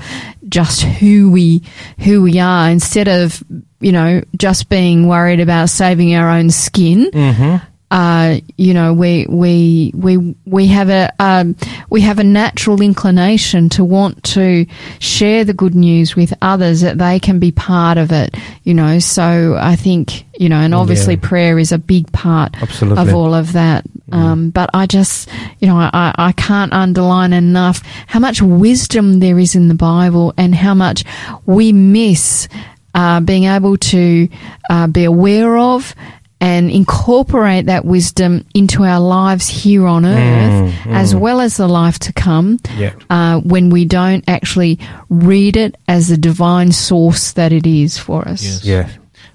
[0.48, 1.62] just who we
[2.00, 3.42] who we are instead of
[3.78, 7.10] you know just being worried about saving our own skin.
[7.12, 7.66] Mm-hmm.
[7.90, 11.56] Uh, you know, we we we we have a um,
[11.88, 14.64] we have a natural inclination to want to
[15.00, 18.36] share the good news with others that they can be part of it.
[18.62, 21.28] You know, so I think you know, and obviously yeah.
[21.28, 23.02] prayer is a big part Absolutely.
[23.02, 23.84] of all of that.
[24.12, 25.28] Um, but I just,
[25.60, 30.34] you know, I, I can't underline enough how much wisdom there is in the Bible
[30.36, 31.04] and how much
[31.46, 32.48] we miss
[32.94, 34.28] uh, being able to
[34.68, 35.94] uh, be aware of
[36.40, 40.94] and incorporate that wisdom into our lives here on earth mm, mm.
[40.94, 42.94] as well as the life to come yeah.
[43.10, 44.78] uh, when we don't actually
[45.10, 48.42] read it as the divine source that it is for us.
[48.42, 48.64] Yes.
[48.64, 48.90] Yeah.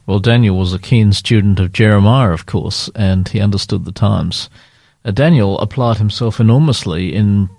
[0.08, 4.50] Well, Daniel was a keen student of Jeremiah, of course, and he understood the times.
[5.04, 7.50] Uh, Daniel applied himself enormously in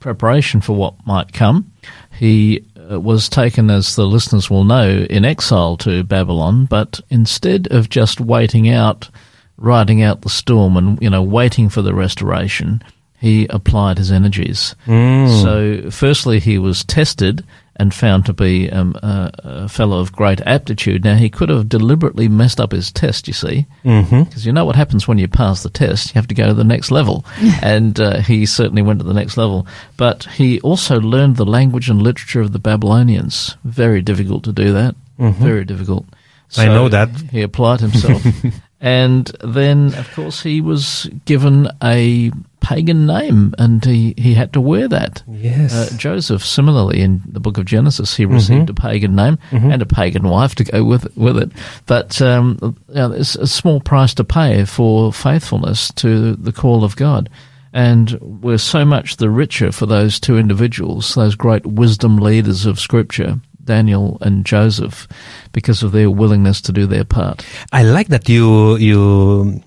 [0.00, 1.72] preparation for what might come.
[2.18, 7.88] He was taken, as the listeners will know, in exile to Babylon, but instead of
[7.88, 9.10] just waiting out,
[9.56, 12.82] riding out the storm and, you know, waiting for the restoration,
[13.20, 14.74] he applied his energies.
[14.86, 15.42] Mm.
[15.42, 17.44] So, firstly, he was tested
[17.78, 21.04] and found to be um, a, a, fellow of great aptitude.
[21.04, 24.40] Now, he could have deliberately messed up his test, you see, because mm-hmm.
[24.40, 26.08] you know what happens when you pass the test.
[26.08, 27.24] You have to go to the next level.
[27.62, 29.66] and uh, he certainly went to the next level.
[29.96, 33.56] But he also learned the language and literature of the Babylonians.
[33.64, 34.96] Very difficult to do that.
[35.18, 35.44] Mm-hmm.
[35.44, 36.06] Very difficult.
[36.48, 37.10] So I know that.
[37.30, 38.22] He applied himself.
[38.80, 42.32] and then, of course, he was given a
[42.68, 45.22] pagan name, and he, he had to wear that.
[45.26, 45.72] Yes.
[45.72, 48.86] Uh, Joseph, similarly, in the book of Genesis, he received mm-hmm.
[48.86, 49.70] a pagan name mm-hmm.
[49.70, 51.50] and a pagan wife to go with with it.
[51.86, 52.58] But um,
[52.88, 57.30] you know, it's a small price to pay for faithfulness to the call of God.
[57.72, 62.78] And we're so much the richer for those two individuals, those great wisdom leaders of
[62.78, 65.08] Scripture, Daniel and Joseph
[65.52, 67.46] because of their willingness to do their part.
[67.72, 69.62] I like that you you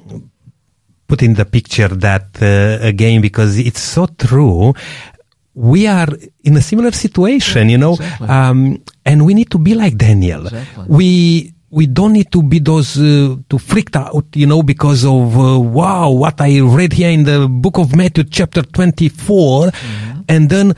[1.12, 4.72] put in the picture that uh, again because it's so true.
[5.54, 6.08] We are
[6.48, 8.28] in a similar situation, yeah, you know, exactly.
[8.32, 8.60] um,
[9.04, 10.48] and we need to be like Daniel.
[10.48, 10.86] Exactly.
[10.88, 11.10] We
[11.70, 15.60] we don't need to be those uh, to freak out, you know, because of uh,
[15.60, 20.22] wow, what I read here in the book of Matthew, chapter twenty-four, mm-hmm.
[20.32, 20.72] and then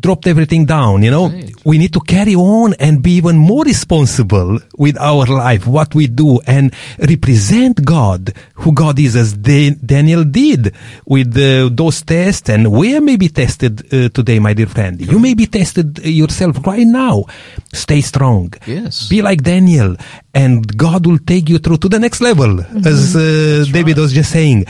[0.00, 1.28] dropped everything down, you know.
[1.28, 1.52] Right.
[1.64, 6.06] We need to carry on and be even more responsible with our life, what we
[6.06, 10.74] do, and represent God, who God is, as Daniel did
[11.04, 12.48] with uh, those tests.
[12.48, 15.00] And we may be tested uh, today, my dear friend.
[15.00, 17.24] You may be tested yourself right now.
[17.72, 18.52] Stay strong.
[18.66, 19.08] Yes.
[19.08, 19.96] Be like Daniel,
[20.34, 22.86] and God will take you through to the next level, mm-hmm.
[22.86, 24.02] as uh, David right.
[24.02, 24.66] was just saying.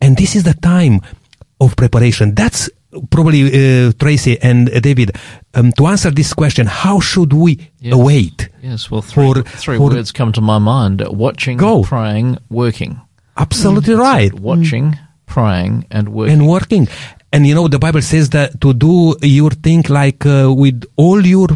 [0.00, 1.00] And this is the time
[1.60, 2.34] of preparation.
[2.34, 2.70] That's
[3.10, 5.16] probably uh, Tracy and uh, David,
[5.54, 7.94] um, to answer this question, how should we yes.
[7.94, 8.48] wait?
[8.62, 11.82] Yes, well, three, for, three for words come to my mind: watching, go.
[11.82, 13.00] praying, working.
[13.36, 14.00] Absolutely mm.
[14.00, 14.34] right.
[14.34, 14.98] Watching, mm.
[15.26, 16.32] praying, and working.
[16.34, 16.88] And working.
[17.32, 21.24] And you know, the Bible says that to do your thing like uh, with all
[21.24, 21.48] your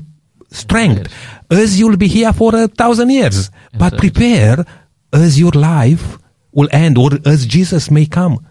[0.51, 1.11] strength,
[1.51, 1.63] yes.
[1.63, 3.51] as you'll be here for a thousand years.
[3.51, 4.65] Yes, but prepare
[5.13, 6.19] as your life
[6.53, 8.47] will end, or as Jesus may come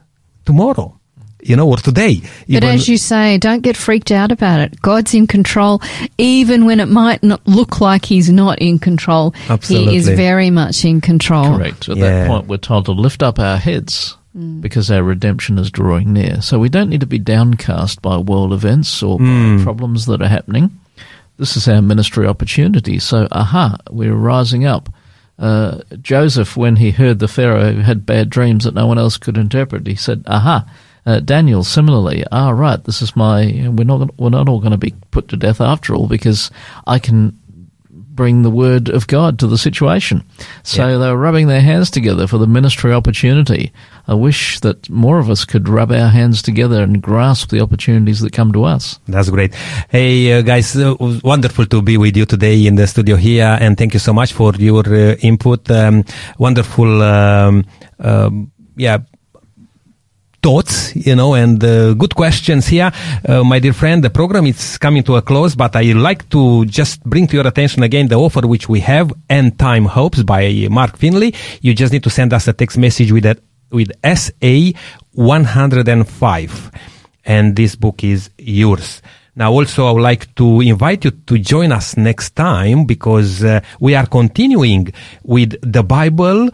[0.46, 1.00] tomorrow
[1.44, 2.22] you know, or today.
[2.48, 4.82] But as you say, don't get freaked out about it.
[4.82, 5.82] God's in control,
[6.18, 9.34] even when it might not look like He's not in control.
[9.50, 9.92] Absolutely.
[9.92, 11.58] He is very much in control.
[11.58, 11.90] Correct.
[11.90, 12.04] At yeah.
[12.04, 14.62] that point, we're told to lift up our heads mm.
[14.62, 16.42] because our redemption is drawing near.
[16.42, 19.64] So we don't need to be downcast by world events or mm.
[19.64, 20.72] problems that are happening.
[21.38, 23.00] This is our ministry opportunity.
[23.00, 24.90] So, aha, we're rising up.
[25.40, 29.38] Uh, Joseph, when he heard the Pharaoh had bad dreams that no one else could
[29.38, 30.70] interpret, he said, aha,
[31.06, 33.46] uh, Daniel, similarly, ah, right, this is my,
[33.76, 36.52] we're not, we're not all going to be put to death after all because
[36.88, 37.38] I can
[37.90, 40.24] bring the word of God to the situation.
[40.64, 40.98] So Yeah.
[40.98, 43.72] they were rubbing their hands together for the ministry opportunity.
[44.08, 48.20] I wish that more of us could rub our hands together and grasp the opportunities
[48.20, 49.00] that come to us.
[49.08, 49.56] That's great.
[49.90, 53.78] Hey, uh, guys, uh, wonderful to be with you today in the studio here, and
[53.78, 55.72] thank you so much for your uh, input.
[55.72, 56.04] Um,
[56.38, 57.64] wonderful, um,
[58.00, 58.98] um, yeah,
[60.42, 62.92] thoughts, you know, and uh, good questions here.
[63.28, 66.66] Uh, my dear friend, the program is coming to a close, but I like to
[66.66, 70.68] just bring to your attention again the offer which we have, End Time Hopes by
[70.70, 71.34] Mark Finley.
[71.62, 73.26] You just need to send us a text message with
[73.72, 74.78] with SA
[75.14, 76.72] 105.
[77.24, 79.02] And this book is yours.
[79.36, 83.62] Now, also, I would like to invite you to join us next time because uh,
[83.80, 84.92] we are continuing
[85.24, 86.50] with the Bible,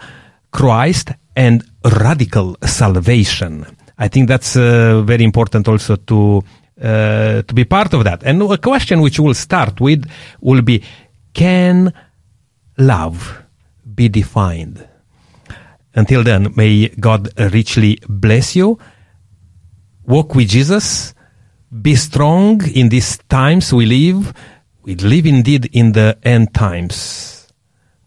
[0.51, 3.76] Christ, and radical salvation.
[3.97, 6.43] I think that's uh, very important also to
[6.79, 8.23] uh, to be part of that.
[8.23, 10.05] And a question which we'll start with
[10.39, 10.83] will be:
[11.33, 11.91] Can
[12.77, 13.43] love
[13.95, 14.87] be defined?
[15.95, 18.77] Until then, may God richly bless you.
[20.05, 21.15] Walk with Jesus.
[21.81, 24.33] Be strong in these times we live.
[24.83, 27.47] We live indeed in the end times.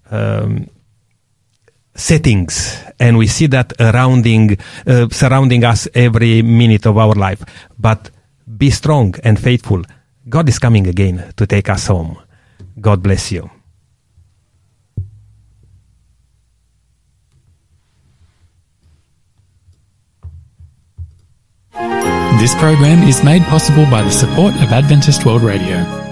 [0.08, 0.68] Um,
[2.00, 7.42] settings and we see that surrounding uh, surrounding us every minute of our life.
[7.78, 8.10] But
[8.56, 9.82] be strong and faithful.
[10.28, 12.18] God is coming again to take us home.
[12.80, 13.50] God bless you.
[22.40, 26.09] This program is made possible by the support of Adventist World Radio.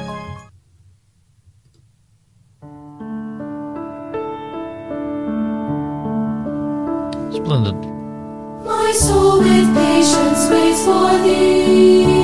[7.59, 12.18] My soul with patience waits for thee.